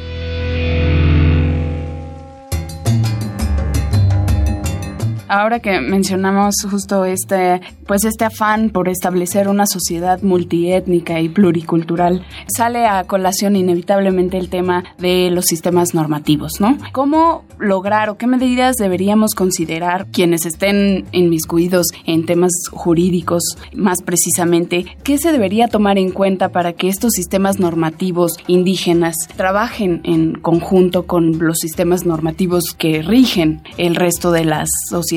Ahora 5.28 5.59
que 5.59 5.80
mencionamos 5.81 6.56
justo 6.69 7.03
este, 7.06 7.62
pues 7.88 8.06
este 8.06 8.25
afán 8.25 8.69
por 8.69 8.90
establecer 8.90 9.47
una 9.47 9.66
sociedad 9.66 10.22
multiétnica 10.22 11.19
y 11.19 11.30
pluricultural, 11.30 12.25
sale 12.47 12.86
a 12.86 13.03
colación 13.06 13.56
inevitablemente 13.56 14.38
el 14.38 14.50
tema 14.50 14.84
de 15.00 15.31
los 15.31 15.46
sistemas 15.46 15.96
normativos, 15.96 16.59
¿no? 16.59 16.78
¿Cómo 16.91 17.44
lograr 17.58 18.09
o 18.09 18.18
qué 18.18 18.28
medidas 18.28 18.75
deberíamos 18.75 19.34
considerar 19.34 20.08
quienes 20.12 20.46
estén 20.46 21.06
inmiscuidos 21.12 21.88
en 22.06 22.25
temas 22.25 22.52
jurídicos, 22.72 23.44
más 23.74 24.03
precisamente, 24.03 24.85
qué 25.03 25.18
se 25.18 25.31
debería 25.31 25.68
tomar 25.68 25.97
en 25.97 26.12
cuenta 26.12 26.50
para 26.50 26.74
que 26.74 26.88
estos 26.88 27.14
sistemas 27.14 27.59
normativos 27.59 28.38
indígenas 28.47 29.16
trabajen 29.35 30.02
en 30.03 30.34
conjunto 30.35 31.08
con 31.08 31.40
los 31.40 31.58
sistemas 31.59 32.06
normativos 32.06 32.75
que 32.78 33.02
rigen 33.02 33.62
el 33.78 33.96
resto 33.96 34.31
de 34.31 34.46
las 34.46 34.69
sociedades? 34.90 35.15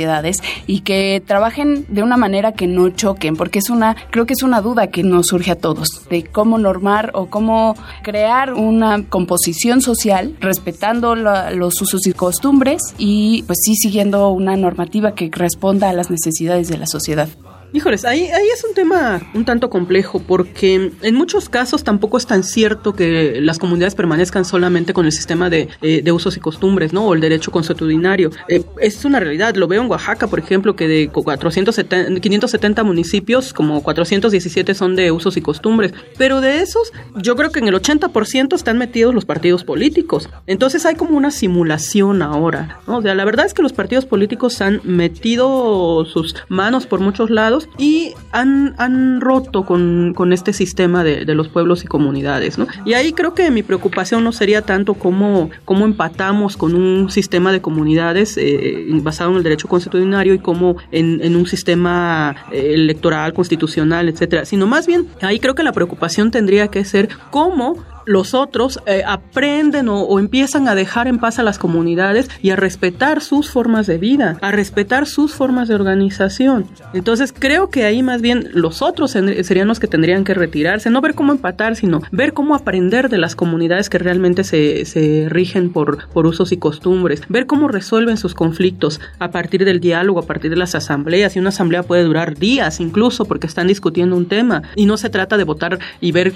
Y 0.67 0.81
que 0.81 1.23
trabajen 1.25 1.87
de 1.89 2.03
una 2.03 2.17
manera 2.17 2.53
que 2.53 2.67
no 2.67 2.89
choquen, 2.91 3.37
porque 3.37 3.59
es 3.59 3.71
una, 3.71 3.97
creo 4.11 4.27
que 4.27 4.35
es 4.35 4.43
una 4.43 4.61
duda 4.61 4.89
que 4.89 5.03
nos 5.03 5.29
surge 5.29 5.53
a 5.53 5.57
todos, 5.57 5.89
de 6.11 6.25
cómo 6.25 6.59
normar 6.59 7.11
o 7.15 7.27
cómo 7.27 7.75
crear 8.03 8.55
una 8.55 9.05
composición 9.09 9.81
social 9.81 10.37
respetando 10.41 11.15
los 11.15 11.81
usos 11.81 12.07
y 12.07 12.13
costumbres 12.13 12.83
y 12.99 13.43
pues 13.47 13.59
sí 13.63 13.75
siguiendo 13.77 14.29
una 14.31 14.57
normativa 14.57 15.15
que 15.15 15.31
responda 15.33 15.91
a 15.91 15.93
las 15.93 16.11
necesidades 16.11 16.69
de 16.69 16.79
la 16.79 16.87
sociedad. 16.87 17.29
Híjoles, 17.71 18.07
ahí, 18.07 18.23
ahí 18.29 18.49
es 18.53 18.65
un 18.65 18.73
tema 18.73 19.21
un 19.35 19.45
tanto 19.45 19.69
complejo 19.69 20.21
porque 20.21 20.91
en 21.03 21.15
muchos 21.15 21.51
casos 21.51 21.85
tampoco 21.85 22.17
es 22.17 22.27
tan 22.27 22.43
cierto 22.43 22.95
que 22.95 23.41
las 23.43 23.59
comunidades 23.59 23.95
permanezcan 23.95 24.47
solamente 24.47 24.95
con 24.95 25.05
el 25.05 25.13
sistema 25.13 25.51
de, 25.51 25.69
eh, 25.83 26.01
de 26.03 26.13
usos 26.13 26.37
y 26.39 26.41
costumbres, 26.41 26.95
¿no? 26.95 27.07
O 27.07 27.15
el 27.15 27.21
derecho 27.21 27.51
consuetudinario. 27.51 28.31
Eh, 28.49 28.63
es 28.81 29.05
una 29.05 29.21
realidad, 29.21 29.55
lo 29.55 29.69
veo 29.69 29.83
en 29.83 29.91
Oaxaca, 29.91 30.29
por 30.29 30.39
ejemplo, 30.39 30.77
que 30.77 30.89
de 30.89 31.09
470, 31.09 32.21
570 32.21 32.85
municipios, 32.85 33.53
como 33.53 33.83
417 33.83 34.75
son 34.75 34.97
de 34.97 35.13
usos 35.13 35.37
y 35.37 35.43
costumbres, 35.43 35.93
pero 36.17 36.41
de 36.41 36.63
esos 36.63 36.93
yo 37.17 37.37
creo 37.37 37.51
que 37.51 37.59
en 37.59 37.69
el 37.69 37.75
80% 37.75 38.55
están 38.55 38.79
metidos 38.79 39.15
los 39.15 39.27
partidos 39.27 39.65
políticos. 39.65 40.31
Entonces 40.47 40.87
hay 40.87 40.95
como 40.95 41.19
una 41.19 41.31
simulación 41.31 42.23
ahora, 42.23 42.81
¿no? 42.87 42.99
O 42.99 43.03
sea, 43.03 43.15
la 43.15 43.27
verdad 43.27 43.45
es 43.45 43.53
que 43.53 43.63
los 43.63 43.75
partidos 43.75 44.07
políticos 44.07 44.63
han 44.63 44.81
metido 44.85 46.07
sus 46.07 46.35
manos 46.49 46.87
por 46.87 47.01
muchos 47.01 47.29
lados 47.29 47.58
y 47.79 48.15
han, 48.33 48.75
han 48.79 49.21
roto 49.21 49.65
con, 49.65 50.13
con 50.15 50.33
este 50.33 50.53
sistema 50.53 51.05
de, 51.05 51.25
de, 51.25 51.35
los 51.35 51.49
pueblos 51.49 51.85
y 51.85 51.87
comunidades, 51.87 52.59
¿no? 52.59 52.67
Y 52.85 52.95
ahí 52.95 53.13
creo 53.13 53.35
que 53.35 53.51
mi 53.51 53.63
preocupación 53.63 54.25
no 54.25 54.33
sería 54.33 54.63
tanto 54.63 54.95
cómo, 54.95 55.51
cómo 55.65 55.85
empatamos 55.85 56.57
con 56.57 56.75
un 56.75 57.11
sistema 57.11 57.53
de 57.53 57.61
comunidades 57.61 58.37
eh, 58.37 58.87
basado 59.03 59.31
en 59.31 59.37
el 59.37 59.43
derecho 59.43 59.69
constitucional 59.69 60.27
y 60.27 60.39
cómo 60.39 60.77
en, 60.91 61.21
en 61.23 61.37
un 61.37 61.47
sistema 61.47 62.37
eh, 62.53 62.73
electoral, 62.75 63.33
constitucional, 63.33 64.09
etcétera, 64.09 64.45
sino 64.45 64.67
más 64.67 64.87
bien 64.87 65.07
ahí 65.23 65.39
creo 65.39 65.55
que 65.55 65.63
la 65.63 65.73
preocupación 65.73 66.31
tendría 66.31 66.69
que 66.69 66.85
ser 66.85 67.09
cómo 67.31 67.77
los 68.09 68.33
otros 68.33 68.81
eh, 68.87 69.03
aprenden 69.07 69.89
o, 69.89 70.19
empiezan 70.19 70.67
a 70.67 70.75
dejar 70.75 71.09
en 71.09 71.19
paz 71.19 71.39
a 71.39 71.43
las 71.43 71.59
comunidades 71.59 72.29
y 72.43 72.51
a 72.51 72.57
respetar 72.57 73.21
sus 73.21 73.51
formas 73.51 73.87
de 73.87 73.99
vida, 73.99 74.39
a 74.41 74.51
respetar 74.51 75.07
sus 75.07 75.35
formas 75.35 75.69
de 75.69 75.75
organización. 75.75 76.67
Entonces 76.95 77.35
creo 77.39 77.69
que 77.69 77.85
ahí 77.85 78.03
más 78.03 78.23
bien 78.23 78.49
los 78.55 78.81
otros 78.81 79.11
serían 79.11 79.69
los 79.69 79.79
que 79.79 79.87
tendrían 79.87 80.25
que 80.25 80.33
retirarse, 80.33 80.89
no 80.89 81.03
ver 81.03 81.15
cómo 81.15 81.33
empatar, 81.33 81.77
sino 81.77 82.01
ver 82.11 82.33
cómo 82.33 82.55
aprender 82.55 83.11
de 83.11 83.19
las 83.19 83.37
comunidades 83.37 83.91
que 83.91 83.99
realmente 83.99 84.43
se, 84.43 84.87
se 84.87 85.27
rigen 85.29 85.71
por, 85.71 86.09
por 86.09 86.27
usos 86.27 86.51
y 86.53 86.57
costumbres, 86.57 87.23
ver 87.29 87.47
cómo 87.47 87.69
resuelven 87.69 88.17
sus 88.17 88.35
conflictos 88.35 89.01
a 89.19 89.31
partir 89.31 89.67
del 89.67 89.81
diálogo, 89.81 90.21
a 90.21 90.27
partir 90.27 90.51
de 90.51 90.57
las 90.57 90.75
asambleas. 90.75 91.37
Y 91.37 91.41
una 91.41 91.51
asamblea 91.51 91.83
puede 91.83 92.05
durar 92.05 92.39
días 92.39 92.81
incluso 92.81 93.27
porque 93.27 93.47
están 93.47 93.67
discutiendo 93.67 94.17
un 94.17 94.27
tema 94.27 94.63
y 94.77 94.87
no 94.87 94.97
se 94.97 95.11
trata 95.11 95.37
de 95.37 95.45
votar 95.45 95.79
y 96.01 96.13
ver 96.13 96.33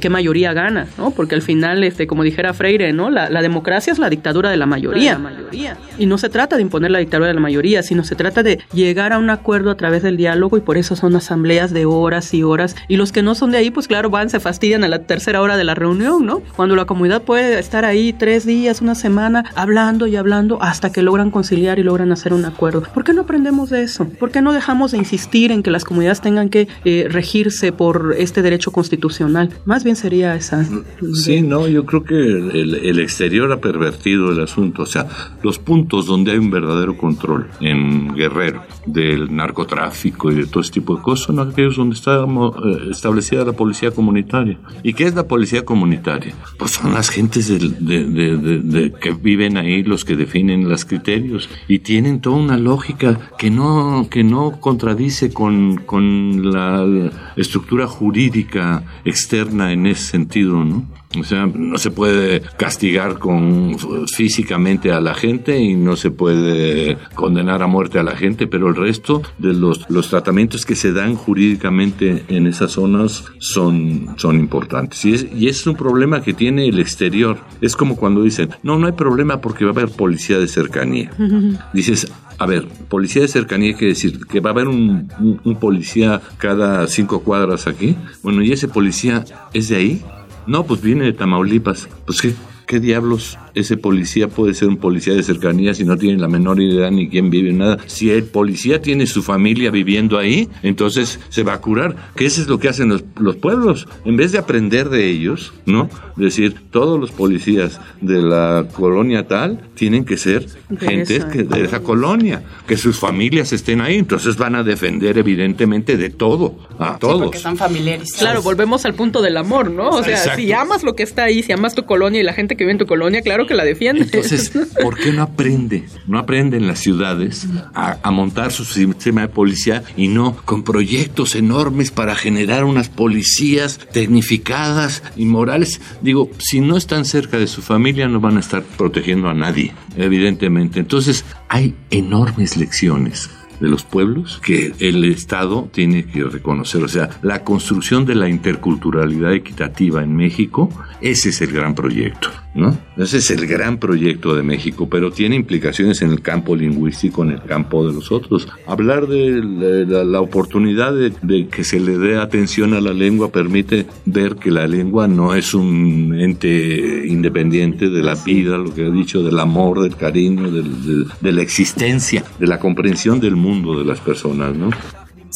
qué 0.00 0.10
mayoría 0.10 0.52
gana, 0.52 0.86
¿no? 0.98 1.13
Porque 1.16 1.34
al 1.34 1.42
final, 1.42 1.84
este, 1.84 2.06
como 2.06 2.22
dijera 2.22 2.54
Freire, 2.54 2.92
¿no? 2.92 3.10
La, 3.10 3.28
democracia 3.44 3.92
es 3.92 3.98
la 3.98 4.08
dictadura 4.08 4.50
de 4.50 4.56
la 4.56 4.66
mayoría. 4.66 5.12
la 5.12 5.18
mayoría. 5.18 5.76
Y 5.98 6.06
no 6.06 6.18
se 6.18 6.28
trata 6.28 6.56
de 6.56 6.62
imponer 6.62 6.90
la 6.90 6.98
dictadura 6.98 7.28
de 7.28 7.34
la 7.34 7.40
mayoría, 7.40 7.82
sino 7.82 8.04
se 8.04 8.14
trata 8.14 8.42
de 8.42 8.58
llegar 8.72 9.12
a 9.12 9.18
un 9.18 9.30
acuerdo 9.30 9.70
a 9.70 9.76
través 9.76 10.02
del 10.02 10.16
diálogo 10.16 10.56
y 10.56 10.60
por 10.60 10.78
eso 10.78 10.96
son 10.96 11.14
asambleas 11.16 11.72
de 11.72 11.84
horas 11.84 12.32
y 12.34 12.42
horas. 12.42 12.74
Y 12.88 12.96
los 12.96 13.12
que 13.12 13.22
no 13.22 13.34
son 13.34 13.50
de 13.50 13.58
ahí, 13.58 13.70
pues 13.70 13.86
claro, 13.86 14.10
van, 14.10 14.30
se 14.30 14.40
fastidian 14.40 14.84
a 14.84 14.88
la 14.88 15.00
tercera 15.00 15.42
hora 15.42 15.56
de 15.56 15.64
la 15.64 15.74
reunión, 15.74 16.24
¿no? 16.24 16.42
Cuando 16.56 16.76
la 16.76 16.86
comunidad 16.86 17.22
puede 17.22 17.58
estar 17.58 17.84
ahí 17.84 18.12
tres 18.12 18.46
días, 18.46 18.80
una 18.80 18.94
semana, 18.94 19.44
hablando 19.54 20.06
y 20.06 20.16
hablando 20.16 20.62
hasta 20.62 20.90
que 20.90 21.02
logran 21.02 21.30
conciliar 21.30 21.78
y 21.78 21.82
logran 21.82 22.12
hacer 22.12 22.32
un 22.32 22.44
acuerdo. 22.44 22.82
¿Por 22.94 23.04
qué 23.04 23.12
no 23.12 23.22
aprendemos 23.22 23.70
de 23.70 23.82
eso? 23.82 24.08
¿Por 24.08 24.30
qué 24.30 24.40
no 24.40 24.52
dejamos 24.52 24.92
de 24.92 24.98
insistir 24.98 25.52
en 25.52 25.62
que 25.62 25.70
las 25.70 25.84
comunidades 25.84 26.20
tengan 26.20 26.48
que 26.48 26.68
eh, 26.84 27.06
regirse 27.10 27.72
por 27.72 28.14
este 28.18 28.42
derecho 28.42 28.72
constitucional? 28.72 29.50
Más 29.64 29.84
bien 29.84 29.96
sería 29.96 30.34
esa. 30.34 30.64
Sí, 31.12 31.42
no, 31.42 31.68
yo 31.68 31.84
creo 31.84 32.04
que 32.04 32.14
el, 32.14 32.98
exterior 32.98 33.50
ha 33.52 33.60
pervertido 33.60 34.30
el 34.30 34.40
asunto. 34.40 34.82
O 34.82 34.86
sea, 34.86 35.06
los 35.42 35.58
puntos 35.58 36.06
donde 36.06 36.32
hay 36.32 36.38
un 36.38 36.50
verdadero 36.50 36.96
control 36.96 37.48
en 37.60 38.14
Guerrero 38.14 38.62
del 38.86 39.34
narcotráfico 39.34 40.30
y 40.30 40.36
de 40.36 40.46
todo 40.46 40.60
ese 40.60 40.72
tipo 40.72 40.96
de 40.96 41.02
cosas 41.02 41.26
son 41.26 41.40
aquellos 41.40 41.76
donde 41.76 41.96
está 41.96 42.24
eh, 42.24 42.90
establecida 42.90 43.44
la 43.44 43.52
policía 43.52 43.90
comunitaria. 43.90 44.58
¿Y 44.82 44.94
qué 44.94 45.04
es 45.04 45.14
la 45.14 45.26
policía 45.26 45.64
comunitaria? 45.64 46.34
Pues 46.58 46.72
son 46.72 46.92
las 46.92 47.10
gentes 47.10 47.48
de, 47.48 48.92
que 49.00 49.12
viven 49.12 49.56
ahí, 49.56 49.82
los 49.82 50.04
que 50.04 50.16
definen 50.16 50.68
los 50.68 50.84
criterios 50.84 51.48
y 51.68 51.80
tienen 51.80 52.20
toda 52.20 52.36
una 52.36 52.56
lógica 52.56 53.30
que 53.38 53.50
no, 53.50 54.08
que 54.10 54.24
no 54.24 54.60
contradice 54.60 55.32
con, 55.32 55.76
con 55.76 56.52
la 56.52 57.10
estructura 57.36 57.86
jurídica 57.86 58.84
externa 59.04 59.72
en 59.72 59.86
ese 59.86 60.10
sentido, 60.10 60.64
¿no? 60.64 60.93
O 61.18 61.24
sea, 61.24 61.46
no 61.46 61.78
se 61.78 61.90
puede 61.90 62.42
castigar 62.56 63.18
con 63.18 63.76
físicamente 64.08 64.92
a 64.92 65.00
la 65.00 65.14
gente 65.14 65.58
y 65.58 65.74
no 65.74 65.96
se 65.96 66.10
puede 66.10 66.98
condenar 67.14 67.62
a 67.62 67.66
muerte 67.66 67.98
a 67.98 68.02
la 68.02 68.16
gente, 68.16 68.46
pero 68.46 68.68
el 68.68 68.76
resto 68.76 69.22
de 69.38 69.54
los, 69.54 69.88
los 69.88 70.08
tratamientos 70.08 70.66
que 70.66 70.74
se 70.74 70.92
dan 70.92 71.14
jurídicamente 71.14 72.24
en 72.28 72.46
esas 72.46 72.72
zonas 72.72 73.24
son, 73.38 74.14
son 74.16 74.38
importantes. 74.40 75.04
Y 75.04 75.14
es, 75.14 75.26
y 75.34 75.48
es 75.48 75.66
un 75.66 75.76
problema 75.76 76.22
que 76.22 76.34
tiene 76.34 76.66
el 76.68 76.78
exterior. 76.78 77.38
Es 77.60 77.76
como 77.76 77.96
cuando 77.96 78.22
dicen, 78.22 78.50
no, 78.62 78.78
no 78.78 78.86
hay 78.86 78.92
problema 78.92 79.40
porque 79.40 79.64
va 79.64 79.70
a 79.70 79.74
haber 79.74 79.90
policía 79.90 80.38
de 80.38 80.48
cercanía. 80.48 81.10
Dices, 81.72 82.10
a 82.38 82.46
ver, 82.46 82.66
policía 82.88 83.22
de 83.22 83.28
cercanía 83.28 83.74
quiere 83.74 83.94
decir 83.94 84.26
que 84.26 84.40
va 84.40 84.50
a 84.50 84.52
haber 84.52 84.68
un, 84.68 85.08
un 85.44 85.56
policía 85.56 86.20
cada 86.38 86.86
cinco 86.88 87.20
cuadras 87.22 87.66
aquí. 87.66 87.96
Bueno, 88.22 88.42
¿y 88.42 88.52
ese 88.52 88.68
policía 88.68 89.24
es 89.52 89.68
de 89.68 89.76
ahí? 89.76 90.02
No, 90.46 90.64
pues 90.64 90.80
viene 90.82 91.04
de 91.04 91.12
Tamaulipas. 91.12 91.88
Pues 92.06 92.20
qué, 92.20 92.34
qué 92.66 92.80
diablos 92.80 93.38
ese 93.54 93.76
policía 93.76 94.28
puede 94.28 94.54
ser 94.54 94.68
un 94.68 94.76
policía 94.76 95.14
de 95.14 95.22
cercanía 95.22 95.74
si 95.74 95.84
no 95.84 95.96
tiene 95.96 96.18
la 96.18 96.28
menor 96.28 96.60
idea 96.60 96.90
ni 96.90 97.08
quién 97.08 97.30
vive, 97.30 97.52
nada. 97.52 97.78
Si 97.86 98.10
el 98.10 98.24
policía 98.24 98.82
tiene 98.82 99.06
su 99.06 99.22
familia 99.22 99.70
viviendo 99.70 100.18
ahí, 100.18 100.48
entonces 100.62 101.20
se 101.28 101.42
va 101.42 101.54
a 101.54 101.60
curar. 101.60 102.12
Que 102.16 102.26
eso 102.26 102.40
es 102.40 102.48
lo 102.48 102.58
que 102.58 102.68
hacen 102.68 102.88
los, 102.88 103.04
los 103.18 103.36
pueblos. 103.36 103.86
En 104.04 104.16
vez 104.16 104.32
de 104.32 104.38
aprender 104.38 104.88
de 104.88 105.08
ellos, 105.08 105.52
¿no? 105.66 105.88
Decir, 106.16 106.56
todos 106.70 106.98
los 106.98 107.10
policías 107.10 107.80
de 108.00 108.22
la 108.22 108.66
colonia 108.72 109.26
tal 109.26 109.60
tienen 109.74 110.04
que 110.04 110.16
ser 110.16 110.46
gente 110.78 111.20
de 111.20 111.64
esa 111.64 111.80
colonia, 111.80 112.42
que 112.66 112.76
sus 112.76 112.98
familias 112.98 113.52
estén 113.52 113.80
ahí. 113.80 113.96
Entonces 113.96 114.36
van 114.36 114.54
a 114.54 114.62
defender 114.62 115.18
evidentemente 115.18 115.96
de 115.96 116.10
todo, 116.10 116.56
a 116.78 116.98
todos. 116.98 117.22
porque 117.22 117.38
son 117.38 117.56
familiares. 117.56 118.12
Claro, 118.18 118.42
volvemos 118.42 118.84
al 118.84 118.94
punto 118.94 119.22
del 119.22 119.36
amor, 119.36 119.70
¿no? 119.70 119.90
O 119.90 120.02
sea, 120.02 120.36
si 120.36 120.52
amas 120.52 120.82
lo 120.82 120.94
que 120.94 121.02
está 121.02 121.24
ahí, 121.24 121.42
si 121.42 121.52
amas 121.52 121.74
tu 121.74 121.84
colonia 121.84 122.20
y 122.20 122.24
la 122.24 122.32
gente 122.32 122.56
que 122.56 122.64
vive 122.64 122.72
en 122.72 122.78
tu 122.78 122.86
colonia, 122.86 123.22
claro 123.22 123.43
que 123.46 123.54
la 123.54 123.64
defiende. 123.64 124.02
Entonces, 124.02 124.52
¿por 124.80 124.96
qué 124.96 125.12
no 125.12 125.22
aprende? 125.22 125.84
No 126.06 126.18
aprende 126.18 126.56
en 126.56 126.66
las 126.66 126.78
ciudades 126.80 127.46
a, 127.74 128.10
montar 128.10 128.52
su 128.52 128.64
sistema 128.64 129.22
de 129.22 129.28
policía 129.28 129.82
y 129.96 130.08
no 130.08 130.36
con 130.44 130.62
proyectos 130.62 131.34
enormes 131.34 131.90
para 131.90 132.14
generar 132.14 132.64
unas 132.64 132.88
policías 132.88 133.80
tecnificadas 133.92 135.02
y 135.16 135.26
morales. 135.26 135.80
Digo, 136.00 136.30
si 136.38 136.60
no 136.60 136.76
están 136.76 137.04
cerca 137.04 137.38
de 137.38 137.46
su 137.46 137.60
familia, 137.60 138.08
no 138.08 138.20
van 138.20 138.36
a 138.36 138.40
estar 138.40 138.62
protegiendo 138.62 139.28
a 139.28 139.34
nadie, 139.34 139.72
evidentemente. 139.96 140.80
Entonces, 140.80 141.24
hay 141.48 141.74
enormes 141.90 142.56
lecciones 142.56 143.30
de 143.60 143.68
los 143.68 143.84
pueblos 143.84 144.40
que 144.44 144.72
el 144.78 145.04
Estado 145.04 145.68
tiene 145.72 146.04
que 146.04 146.24
reconocer. 146.24 146.82
O 146.82 146.88
sea, 146.88 147.10
la 147.22 147.44
construcción 147.44 148.04
de 148.04 148.14
la 148.14 148.28
interculturalidad 148.28 149.32
equitativa 149.32 150.02
en 150.02 150.14
México, 150.16 150.70
ese 151.00 151.30
es 151.30 151.40
el 151.40 151.52
gran 151.52 151.74
proyecto. 151.74 152.30
¿No? 152.54 152.76
Ese 152.96 153.18
es 153.18 153.30
el 153.30 153.46
gran 153.46 153.78
proyecto 153.78 154.34
de 154.34 154.42
México, 154.42 154.88
pero 154.88 155.10
tiene 155.10 155.36
implicaciones 155.36 156.02
en 156.02 156.10
el 156.10 156.20
campo 156.20 156.54
lingüístico, 156.54 157.22
en 157.24 157.32
el 157.32 157.42
campo 157.42 157.86
de 157.86 157.92
los 157.92 158.12
otros. 158.12 158.48
Hablar 158.66 159.08
de 159.08 159.84
la, 160.04 160.20
oportunidad 160.20 160.94
de, 160.94 161.48
que 161.48 161.64
se 161.64 161.80
le 161.80 161.98
dé 161.98 162.16
atención 162.16 162.74
a 162.74 162.80
la 162.80 162.92
lengua 162.92 163.30
permite 163.30 163.86
ver 164.04 164.36
que 164.36 164.50
la 164.50 164.66
lengua 164.66 165.08
no 165.08 165.34
es 165.34 165.54
un 165.54 166.16
ente 166.18 167.06
independiente 167.06 167.90
de 167.90 168.02
la 168.02 168.14
vida, 168.14 168.56
lo 168.56 168.72
que 168.72 168.86
ha 168.86 168.90
dicho, 168.90 169.22
del 169.22 169.38
amor, 169.38 169.82
del 169.82 169.96
cariño, 169.96 170.50
de 170.50 171.32
la 171.32 171.42
existencia, 171.42 172.24
de 172.38 172.46
la 172.46 172.58
comprensión 172.58 173.20
del 173.20 173.36
mundo 173.36 173.78
de 173.78 173.84
las 173.84 174.00
personas, 174.00 174.56
¿no? 174.56 174.70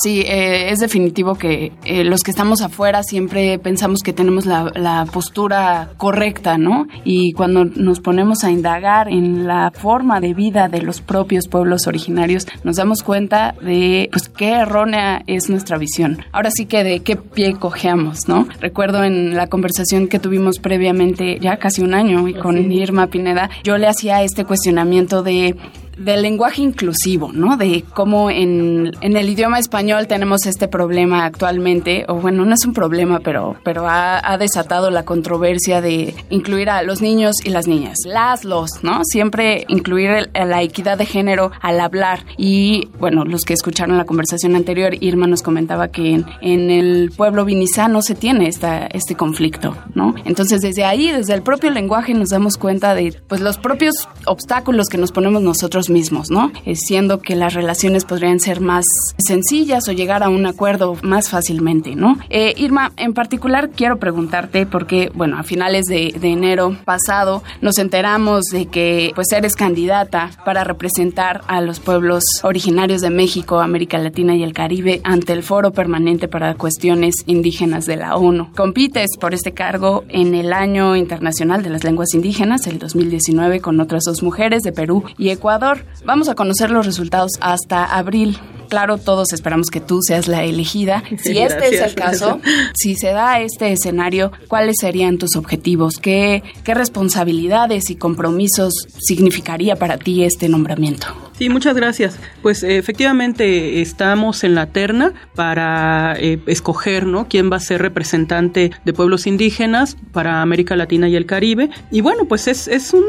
Sí, 0.00 0.20
eh, 0.20 0.70
es 0.70 0.78
definitivo 0.78 1.34
que 1.34 1.72
eh, 1.84 2.04
los 2.04 2.22
que 2.22 2.30
estamos 2.30 2.62
afuera 2.62 3.02
siempre 3.02 3.58
pensamos 3.58 4.02
que 4.04 4.12
tenemos 4.12 4.46
la, 4.46 4.68
postura 5.12 5.90
correcta, 5.96 6.56
¿no? 6.56 6.86
Y 7.04 7.32
cuando 7.32 7.64
nos 7.64 7.98
ponemos 7.98 8.44
a 8.44 8.50
indagar 8.52 9.08
en 9.08 9.48
la 9.48 9.72
forma 9.72 10.20
de 10.20 10.34
vida 10.34 10.68
de 10.68 10.82
los 10.82 11.00
propios 11.00 11.48
pueblos 11.48 11.88
originarios, 11.88 12.46
nos 12.62 12.76
damos 12.76 13.02
cuenta 13.02 13.56
de 13.60 14.08
pues 14.12 14.28
qué 14.28 14.52
errónea 14.52 15.24
es 15.26 15.50
nuestra 15.50 15.78
visión. 15.78 16.24
Ahora 16.30 16.50
sí 16.52 16.66
que 16.66 16.84
de 16.84 17.00
qué 17.00 17.16
pie 17.16 17.54
cojeamos, 17.54 18.28
¿no? 18.28 18.46
Recuerdo 18.60 19.02
en 19.02 19.34
la 19.34 19.48
conversación 19.48 20.06
que 20.06 20.20
tuvimos 20.20 20.60
previamente, 20.60 21.40
ya 21.40 21.56
casi 21.56 21.82
un 21.82 21.94
año, 21.94 22.28
y 22.28 22.34
con 22.34 22.70
Irma 22.70 23.08
Pineda, 23.08 23.50
yo 23.64 23.78
le 23.78 23.88
hacía 23.88 24.22
este 24.22 24.44
cuestionamiento 24.44 25.24
de 25.24 25.56
del 25.98 26.22
lenguaje 26.22 26.62
inclusivo, 26.62 27.32
¿no? 27.32 27.56
De 27.56 27.84
cómo 27.94 28.30
en, 28.30 28.92
en, 29.00 29.16
el 29.16 29.28
idioma 29.28 29.58
español 29.58 30.06
tenemos 30.06 30.46
este 30.46 30.68
problema 30.68 31.24
actualmente, 31.24 32.04
o 32.08 32.14
bueno, 32.14 32.44
no 32.44 32.54
es 32.54 32.64
un 32.64 32.72
problema, 32.72 33.20
pero, 33.20 33.56
pero 33.64 33.86
ha, 33.88 34.38
desatado 34.38 34.90
la 34.90 35.04
controversia 35.04 35.80
de 35.80 36.14
incluir 36.30 36.70
a 36.70 36.82
los 36.82 37.02
niños 37.02 37.36
y 37.44 37.50
las 37.50 37.66
niñas, 37.66 37.98
las, 38.04 38.44
los, 38.44 38.84
¿no? 38.84 39.00
Siempre 39.04 39.64
incluir 39.68 40.30
la 40.32 40.62
equidad 40.62 40.96
de 40.96 41.06
género 41.06 41.50
al 41.60 41.80
hablar. 41.80 42.24
Y 42.36 42.88
bueno, 43.00 43.24
los 43.24 43.42
que 43.42 43.54
escucharon 43.54 43.96
la 43.96 44.04
conversación 44.04 44.54
anterior, 44.54 44.94
Irma 45.00 45.26
nos 45.26 45.42
comentaba 45.42 45.88
que 45.88 46.12
en, 46.12 46.26
en 46.40 46.70
el 46.70 47.10
pueblo 47.16 47.44
vinizá 47.44 47.88
no 47.88 48.00
se 48.02 48.14
tiene 48.14 48.46
esta, 48.46 48.86
este 48.86 49.16
conflicto, 49.16 49.76
¿no? 49.94 50.14
Entonces 50.24 50.60
desde 50.60 50.84
ahí, 50.84 51.10
desde 51.10 51.34
el 51.34 51.42
propio 51.42 51.70
lenguaje, 51.70 52.14
nos 52.14 52.28
damos 52.28 52.56
cuenta 52.56 52.94
de 52.94 53.14
pues 53.26 53.40
los 53.40 53.58
propios 53.58 54.08
obstáculos 54.26 54.88
que 54.88 54.98
nos 54.98 55.10
ponemos 55.10 55.42
nosotros 55.42 55.87
mismos, 55.90 56.30
¿no? 56.30 56.52
Eh, 56.64 56.76
siendo 56.76 57.20
que 57.20 57.36
las 57.36 57.54
relaciones 57.54 58.04
podrían 58.04 58.40
ser 58.40 58.60
más 58.60 58.84
sencillas 59.18 59.88
o 59.88 59.92
llegar 59.92 60.22
a 60.22 60.28
un 60.28 60.46
acuerdo 60.46 60.96
más 61.02 61.28
fácilmente, 61.28 61.94
¿no? 61.94 62.18
Eh, 62.30 62.54
Irma, 62.56 62.92
en 62.96 63.14
particular 63.14 63.70
quiero 63.70 63.98
preguntarte 63.98 64.66
porque, 64.66 65.10
bueno, 65.14 65.38
a 65.38 65.42
finales 65.42 65.86
de, 65.86 66.14
enero 66.28 66.76
pasado 66.84 67.42
nos 67.62 67.78
enteramos 67.78 68.44
de 68.46 68.66
que 68.66 69.12
pues 69.14 69.32
eres 69.32 69.56
candidata 69.56 70.30
para 70.44 70.62
representar 70.62 71.42
a 71.46 71.60
los 71.60 71.80
pueblos 71.80 72.22
originarios 72.42 73.00
de 73.00 73.10
México, 73.10 73.60
América 73.60 73.98
Latina 73.98 74.36
y 74.36 74.42
el 74.42 74.52
Caribe 74.52 75.00
ante 75.04 75.32
el 75.32 75.42
Foro 75.42 75.72
Permanente 75.72 76.28
para 76.28 76.54
Cuestiones 76.54 77.14
Indígenas 77.26 77.86
de 77.86 77.96
la 77.96 78.16
ONU. 78.16 78.52
Compites 78.54 79.16
por 79.18 79.34
este 79.34 79.52
cargo 79.52 80.04
en 80.08 80.34
el 80.34 80.52
Año 80.52 80.96
Internacional 80.96 81.62
de 81.62 81.70
las 81.70 81.84
Lenguas 81.84 82.14
Indígenas, 82.14 82.66
el 82.66 82.78
2019, 82.78 83.60
con 83.60 83.80
otras 83.80 84.04
dos 84.04 84.22
mujeres 84.22 84.62
de 84.62 84.72
Perú 84.72 85.04
y 85.16 85.30
Ecuador. 85.30 85.77
Vamos 86.04 86.28
a 86.28 86.34
conocer 86.34 86.70
los 86.70 86.86
resultados 86.86 87.32
hasta 87.40 87.84
abril. 87.84 88.38
Claro, 88.68 88.98
todos 88.98 89.32
esperamos 89.32 89.68
que 89.68 89.80
tú 89.80 90.00
seas 90.02 90.28
la 90.28 90.44
elegida. 90.44 91.02
Si 91.18 91.38
este 91.38 91.74
es 91.74 91.82
el 91.82 91.94
caso, 91.94 92.40
si 92.74 92.94
se 92.94 93.08
da 93.08 93.40
este 93.40 93.72
escenario, 93.72 94.32
¿cuáles 94.46 94.76
serían 94.80 95.18
tus 95.18 95.36
objetivos? 95.36 95.98
¿Qué, 95.98 96.42
qué 96.64 96.74
responsabilidades 96.74 97.90
y 97.90 97.96
compromisos 97.96 98.72
significaría 98.98 99.76
para 99.76 99.98
ti 99.98 100.24
este 100.24 100.48
nombramiento? 100.48 101.06
Sí, 101.38 101.48
muchas 101.48 101.76
gracias. 101.76 102.18
Pues 102.42 102.62
efectivamente 102.62 103.80
estamos 103.80 104.42
en 104.42 104.54
la 104.54 104.66
terna 104.66 105.12
para 105.34 106.16
eh, 106.18 106.40
escoger, 106.46 107.06
¿no? 107.06 107.28
Quién 107.28 107.50
va 107.50 107.56
a 107.56 107.60
ser 107.60 107.80
representante 107.80 108.72
de 108.84 108.92
pueblos 108.92 109.26
indígenas 109.26 109.96
para 110.12 110.42
América 110.42 110.74
Latina 110.74 111.08
y 111.08 111.14
el 111.14 111.26
Caribe. 111.26 111.70
Y 111.92 112.00
bueno, 112.00 112.24
pues 112.24 112.48
es, 112.48 112.66
es 112.66 112.92
un 112.92 113.04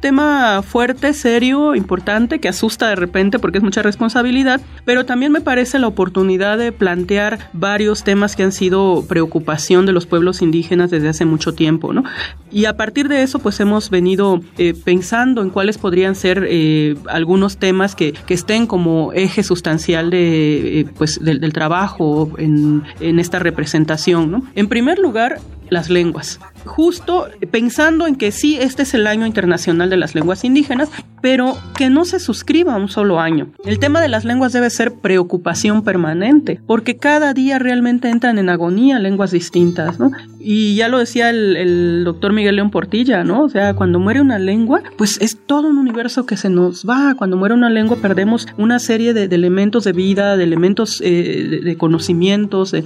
tema 0.00 0.62
fuerte, 0.62 1.12
serio, 1.14 1.74
importante, 1.74 2.40
que 2.40 2.48
asusta 2.48 2.88
de 2.88 2.96
repente 2.96 3.38
porque 3.38 3.58
es 3.58 3.64
mucha 3.64 3.82
responsabilidad, 3.82 4.60
pero 4.84 5.06
también 5.06 5.32
me 5.32 5.40
parece 5.40 5.78
la 5.78 5.86
oportunidad 5.86 6.58
de 6.58 6.72
plantear 6.72 7.50
varios 7.52 8.02
temas 8.04 8.36
que 8.36 8.42
han 8.42 8.52
sido 8.52 9.04
preocupación 9.06 9.86
de 9.86 9.92
los 9.92 10.06
pueblos 10.06 10.42
indígenas 10.42 10.90
desde 10.90 11.08
hace 11.08 11.24
mucho 11.24 11.54
tiempo, 11.54 11.92
¿no? 11.92 12.04
Y 12.50 12.64
a 12.64 12.76
partir 12.76 13.08
de 13.08 13.22
eso, 13.22 13.38
pues 13.38 13.60
hemos 13.60 13.90
venido 13.90 14.40
eh, 14.58 14.74
pensando 14.74 15.42
en 15.42 15.50
cuáles 15.50 15.78
podrían 15.78 16.14
ser 16.14 16.46
eh, 16.48 16.96
algunos 17.08 17.58
temas 17.58 17.94
que, 17.94 18.12
que, 18.12 18.34
estén 18.34 18.66
como 18.66 19.12
eje 19.12 19.42
sustancial 19.42 20.10
de, 20.10 20.80
eh, 20.80 20.86
pues, 20.96 21.22
del, 21.22 21.40
del 21.40 21.52
trabajo 21.52 22.30
en, 22.38 22.82
en 23.00 23.18
esta 23.18 23.38
representación, 23.38 24.30
¿no? 24.30 24.42
En 24.54 24.68
primer 24.68 24.98
lugar, 24.98 25.38
las 25.70 25.88
lenguas. 25.88 26.40
Justo 26.66 27.28
pensando 27.50 28.06
en 28.06 28.16
que 28.16 28.32
sí, 28.32 28.58
este 28.60 28.82
es 28.82 28.92
el 28.92 29.06
año 29.06 29.26
internacional 29.26 29.88
de 29.88 29.96
las 29.96 30.14
lenguas 30.14 30.44
indígenas, 30.44 30.90
pero 31.22 31.56
que 31.76 31.88
no 31.88 32.04
se 32.04 32.20
suscriba 32.20 32.76
un 32.76 32.88
solo 32.88 33.18
año. 33.18 33.48
El 33.64 33.78
tema 33.78 34.00
de 34.00 34.08
las 34.08 34.24
lenguas 34.24 34.52
debe 34.52 34.68
ser 34.68 34.94
preocupación 34.94 35.82
permanente, 35.82 36.60
porque 36.66 36.96
cada 36.96 37.32
día 37.32 37.58
realmente 37.58 38.10
entran 38.10 38.38
en 38.38 38.50
agonía 38.50 38.98
lenguas 38.98 39.30
distintas, 39.30 39.98
¿no? 39.98 40.10
Y 40.42 40.74
ya 40.74 40.88
lo 40.88 40.98
decía 40.98 41.30
el, 41.30 42.02
doctor 42.04 42.32
Miguel 42.32 42.56
León 42.56 42.70
Portilla, 42.70 43.24
¿no? 43.24 43.44
O 43.44 43.48
sea, 43.48 43.74
cuando 43.74 44.00
muere 44.00 44.20
una 44.20 44.38
lengua, 44.38 44.82
pues 44.96 45.20
es 45.20 45.38
todo 45.46 45.68
un 45.68 45.76
universo 45.76 46.24
que 46.24 46.36
se 46.36 46.48
nos 46.48 46.86
va. 46.88 47.14
Cuando 47.14 47.36
muere 47.36 47.54
una 47.54 47.68
lengua 47.68 47.98
perdemos 48.00 48.48
una 48.56 48.78
serie 48.78 49.12
de, 49.12 49.24
elementos 49.24 49.84
de 49.84 49.92
vida, 49.92 50.36
de 50.36 50.44
elementos 50.44 51.02
eh, 51.04 51.60
de, 51.62 51.76
conocimientos, 51.76 52.72
de, 52.72 52.84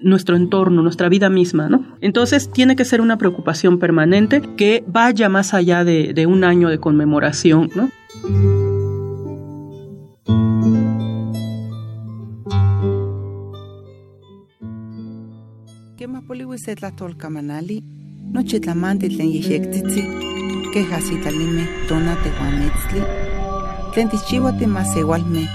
nuestro 0.00 0.36
entorno, 0.36 0.82
nuestra 0.82 1.08
vida 1.08 1.28
misma, 1.28 1.68
¿no? 1.68 1.84
Entonces 2.00 2.50
tiene 2.50 2.76
que 2.76 2.84
ser 2.84 3.00
una 3.00 3.18
preocupación 3.18 3.78
permanente 3.78 4.40
que 4.56 4.82
vaya 4.86 5.28
más 5.28 5.52
allá 5.52 5.84
de, 5.84 6.26
un 6.26 6.44
año 6.44 6.68
de 6.70 6.78
conmemoración, 6.78 7.70
¿no? 7.74 7.90
Kema 15.96 16.20
poliwi 16.20 16.58
se 16.58 16.74
tlatol 16.74 17.14
kamanali, 17.14 17.82
noche 18.32 18.58
tlamante 18.60 19.08
tlen 19.08 19.30
yeyektzitzi, 19.32 20.02
queja 20.72 21.00
sitalime 21.00 21.64
tona 21.88 22.16
tehuametzli, 22.22 23.00
tlen 23.94 24.08
tichiwa 24.12 24.52
temasewalme, 24.52 25.48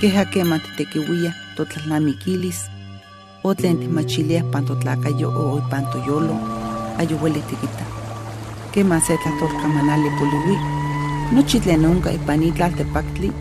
queja 0.00 0.24
kema 0.24 0.58
titekiwia 0.58 1.32
totlalnamikilis, 1.56 2.60
o 3.44 3.54
tlen 3.54 3.78
timachilia 3.80 4.44
pantotlakayo 4.52 5.28
o 5.30 5.60
pantoyolo, 5.70 6.36
ayuhuelitikita. 6.98 7.84
Kema 8.72 9.00
se 9.00 9.16
tlatolkamanali 9.16 10.10
poliwi, 10.18 10.56
nochi 11.32 11.60
tlen 11.60 11.86
onka 11.86 12.12
ipan 12.12 12.42
itlaltepactli, 12.42 13.32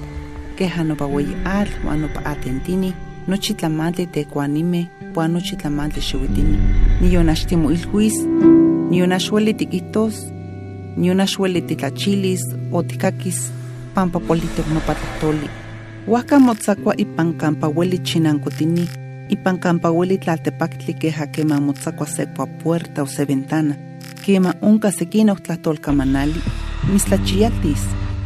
queja 0.57 0.83
nopa 0.83 1.05
weyi 1.05 1.35
atl 1.43 1.87
uan 1.87 1.99
nopa 2.01 2.25
atentini, 2.25 2.93
nochi 3.27 3.53
tlamantli 3.53 4.05
tekuanimeh 4.07 4.87
uan 5.15 5.33
nochi 5.33 5.55
tlamantli 5.55 6.01
xiuitini. 6.01 6.57
Nion 7.01 7.29
axtimoilhuis, 7.29 8.15
nion 8.89 9.11
axueli 9.11 9.53
tikihtos, 9.53 10.15
nion 10.97 11.19
axueli 11.19 11.61
titlachilis 11.61 12.43
o 12.71 12.83
tikakis 12.83 13.51
pampa 13.93 14.19
politok 14.19 14.67
nopa 14.73 14.95
tlahtoli. 14.95 15.49
Huajka 16.07 16.39
motzakua 16.39 16.93
ipan 16.97 17.33
kampa 17.33 17.67
ueli 17.67 17.97
chinankotini, 17.97 18.89
ipan 19.29 19.59
kampa 19.59 19.91
ueli 19.91 20.17
tlaltepactli 20.17 20.93
queja 20.93 21.27
kema 21.27 21.59
motzakua 21.59 22.07
se 22.07 22.27
puerta 22.63 23.03
o 23.03 23.05
se 23.05 23.27
ventana, 23.27 23.75
kema 24.25 24.53
onka 24.61 24.91
sekinok 24.91 25.39
tlahtolkamanali, 25.41 26.41
mislachialtis, 26.93 27.83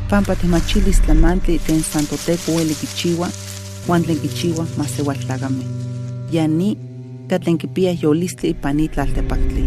pampa 0.09 0.35
timachilis 0.35 0.99
tlamantli 1.01 1.59
ten 1.59 1.83
santoteco 1.83 2.51
ueli 2.51 2.75
uan 3.89 4.03
tlen 4.03 4.19
kichiwa 4.19 4.65
masewaltlakame. 4.77 5.63
Yani 6.31 6.77
katlen 7.27 7.57
kipia 7.57 7.97
yolistli 8.01 8.49
ipan 8.49 8.79
itlaltepactli. 8.79 9.63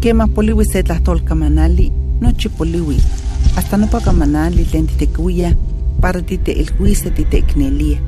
Kema 0.00 0.26
poliwi 0.26 0.64
se 0.64 0.82
tlahtolkamanali, 0.82 1.92
nochi 2.20 2.48
poliwi, 2.48 2.96
hasta 3.54 3.76
nopa 3.76 4.00
kamanali 4.00 4.64
tlen 4.64 4.86
titekuia 4.86 5.54
para 6.00 6.22
titeilhuise 6.22 7.10
titeiknelia. 7.10 7.98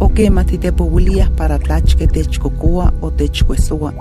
O 0.00 0.08
kema 0.08 0.44
titepowiliah 0.44 1.30
para 1.36 1.58
tlachke 1.58 2.06
techkokoa 2.06 2.92
o 3.02 3.10
techkuesoa. 3.10 3.92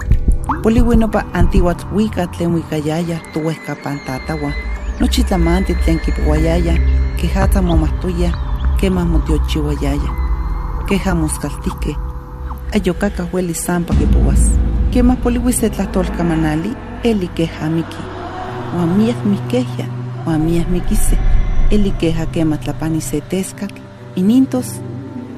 Poliwi 0.64 0.96
nopa 0.96 1.26
antihuatzwika 1.34 2.28
tlen 2.28 2.54
wikayaya 2.54 3.20
towehkapan 3.34 4.00
tatawa, 4.06 4.54
nochi 5.00 5.24
tlamanti 5.24 5.76
tlen 5.76 6.00
kipowayaya, 6.00 6.78
kejatza 7.18 7.62
momahtoya, 7.62 8.34
kema 8.80 9.06
motiochiwayaya. 9.06 10.31
Keja 10.88 11.16
moskaltihkeh, 11.16 11.96
ayokaka 12.74 13.24
hueli 13.24 13.54
sampa 13.54 13.94
kipowas. 13.94 14.52
Kema 14.92 15.16
poliwi 15.16 15.54
se 15.54 15.70
tlahtolkamanali, 15.70 16.72
eli 17.04 17.28
keja 17.28 17.70
miki. 17.70 18.04
Uan 18.76 18.90
miak 18.98 19.26
mikehya, 19.26 19.86
uan 20.28 20.42
miak 20.42 20.70
mikise, 20.70 21.18
eli 21.72 21.92
keja 21.92 22.26
kema 22.26 22.58
tlapani 22.58 23.02
se 23.02 23.22
teskatl, 23.22 23.82
inintos, 24.16 24.82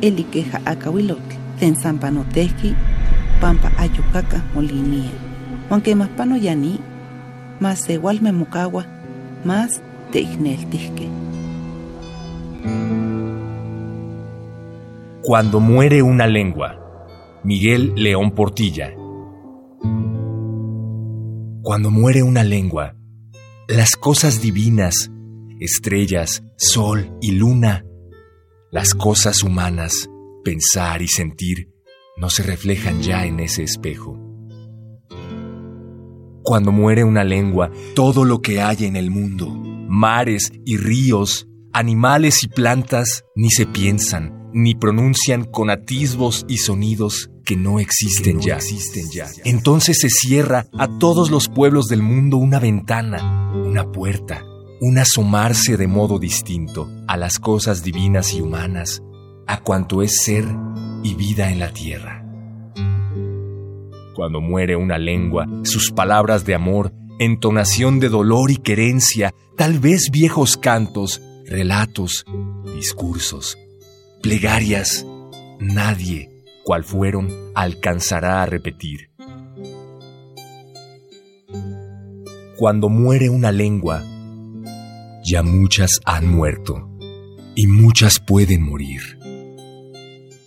eli 0.02 0.24
keja 0.24 0.62
akawilotl, 0.66 1.36
tlen 1.60 1.76
sampa 1.76 2.12
notehki, 2.12 2.76
pampa 3.42 3.72
ayokaka 3.78 4.42
molinia. 4.56 5.12
Uan 5.70 5.82
kema 5.82 6.08
pano 6.18 6.36
yani, 6.36 6.80
mas 7.60 7.84
se 7.86 7.94
igual 7.94 8.20
mokawa, 8.22 8.84
más 9.46 9.82
teigneltihke. 10.12 11.10
Cuando 15.25 15.62
muere 15.62 16.01
una 16.01 16.27
lengua. 16.27 17.08
Miguel 17.46 17.94
León 17.96 18.32
Portilla. 18.32 18.94
Cuando 21.62 21.92
muere 21.92 22.24
una 22.24 22.44
lengua, 22.44 22.98
las 23.70 23.92
cosas 23.92 24.42
divinas, 24.42 25.10
estrellas, 25.62 26.44
sol 26.58 27.18
y 27.22 27.32
luna, 27.32 27.86
las 28.70 28.94
cosas 28.94 29.44
humanas, 29.44 30.10
pensar 30.44 31.01
y 31.01 31.08
sentir, 31.08 31.70
no 32.18 32.30
se 32.30 32.44
reflejan 32.44 33.01
ya 33.01 33.25
en 33.25 33.39
ese 33.39 33.63
espejo. 33.63 34.20
Cuando 36.44 36.74
muere 36.74 37.06
una 37.06 37.24
lengua, 37.24 37.72
todo 37.96 38.25
lo 38.25 38.42
que 38.42 38.62
hay 38.62 38.84
en 38.84 38.98
el 38.98 39.10
mundo, 39.10 39.50
mares 39.50 40.51
y 40.65 40.75
ríos, 40.75 41.48
animales 41.72 42.44
y 42.44 42.50
plantas, 42.50 43.24
ni 43.38 43.51
se 43.51 43.65
piensan, 43.65 44.43
ni 44.54 44.76
pronuncian 44.76 45.44
con 45.44 45.70
atisbos 45.70 46.46
y 46.48 46.58
sonidos 46.58 47.30
que 47.44 47.58
no 47.58 47.80
existen, 47.80 48.40
ya. 48.40 48.56
existen 48.56 49.10
ya. 49.12 49.28
Entonces 49.44 50.00
se 50.00 50.10
cierra 50.10 50.68
a 50.78 50.88
todos 51.00 51.30
los 51.30 51.50
pueblos 51.50 51.88
del 51.88 52.02
mundo 52.02 52.38
una 52.38 52.60
ventana, 52.60 53.52
una 53.54 53.92
puerta, 53.92 54.44
un 54.80 54.98
asomarse 54.98 55.78
de 55.78 55.88
modo 55.88 56.20
distinto 56.20 56.90
a 57.08 57.18
las 57.18 57.40
cosas 57.40 57.84
divinas 57.84 58.34
y 58.34 58.42
humanas, 58.42 59.02
a 59.48 59.62
cuanto 59.62 60.02
es 60.02 60.22
ser 60.24 60.46
y 61.04 61.16
vida 61.16 61.52
en 61.52 61.60
la 61.60 61.72
tierra. 61.72 62.26
Cuando 64.16 64.42
muere 64.42 64.76
una 64.76 64.98
lengua, 64.98 65.48
sus 65.64 65.92
palabras 65.92 66.46
de 66.46 66.56
amor, 66.56 66.94
entonación 67.20 68.00
de 68.00 68.10
dolor 68.10 68.52
y 68.52 68.58
querencia, 68.58 69.34
tal 69.58 69.80
vez 69.80 70.10
viejos 70.12 70.58
cantos, 70.58 71.22
relatos, 71.46 72.26
discursos, 72.76 73.58
plegarias, 74.24 75.06
nadie, 75.60 76.46
cual 76.63 76.86
fueron, 76.86 77.30
alcanzará 77.53 78.42
a 78.42 78.46
repetir. 78.46 79.12
Cuando 82.58 82.88
muere 82.88 83.30
una 83.30 83.51
lengua, 83.51 84.01
ya 85.25 85.44
muchas 85.44 86.00
han 86.06 86.25
muerto 86.25 86.89
y 87.53 87.68
muchas 87.68 88.22
pueden 88.22 88.63
morir. 88.63 89.20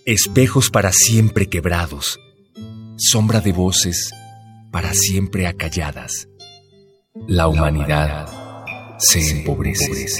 Espejos 0.05 0.71
para 0.71 0.91
siempre 0.91 1.47
quebrados, 1.47 2.19
sombra 2.97 3.41
de 3.41 3.51
voces 3.51 4.11
para 4.71 4.91
siempre 4.93 5.45
acalladas. 5.45 6.27
La 7.27 7.47
humanidad 7.47 8.27
se 8.97 9.37
empobrece. 9.37 10.15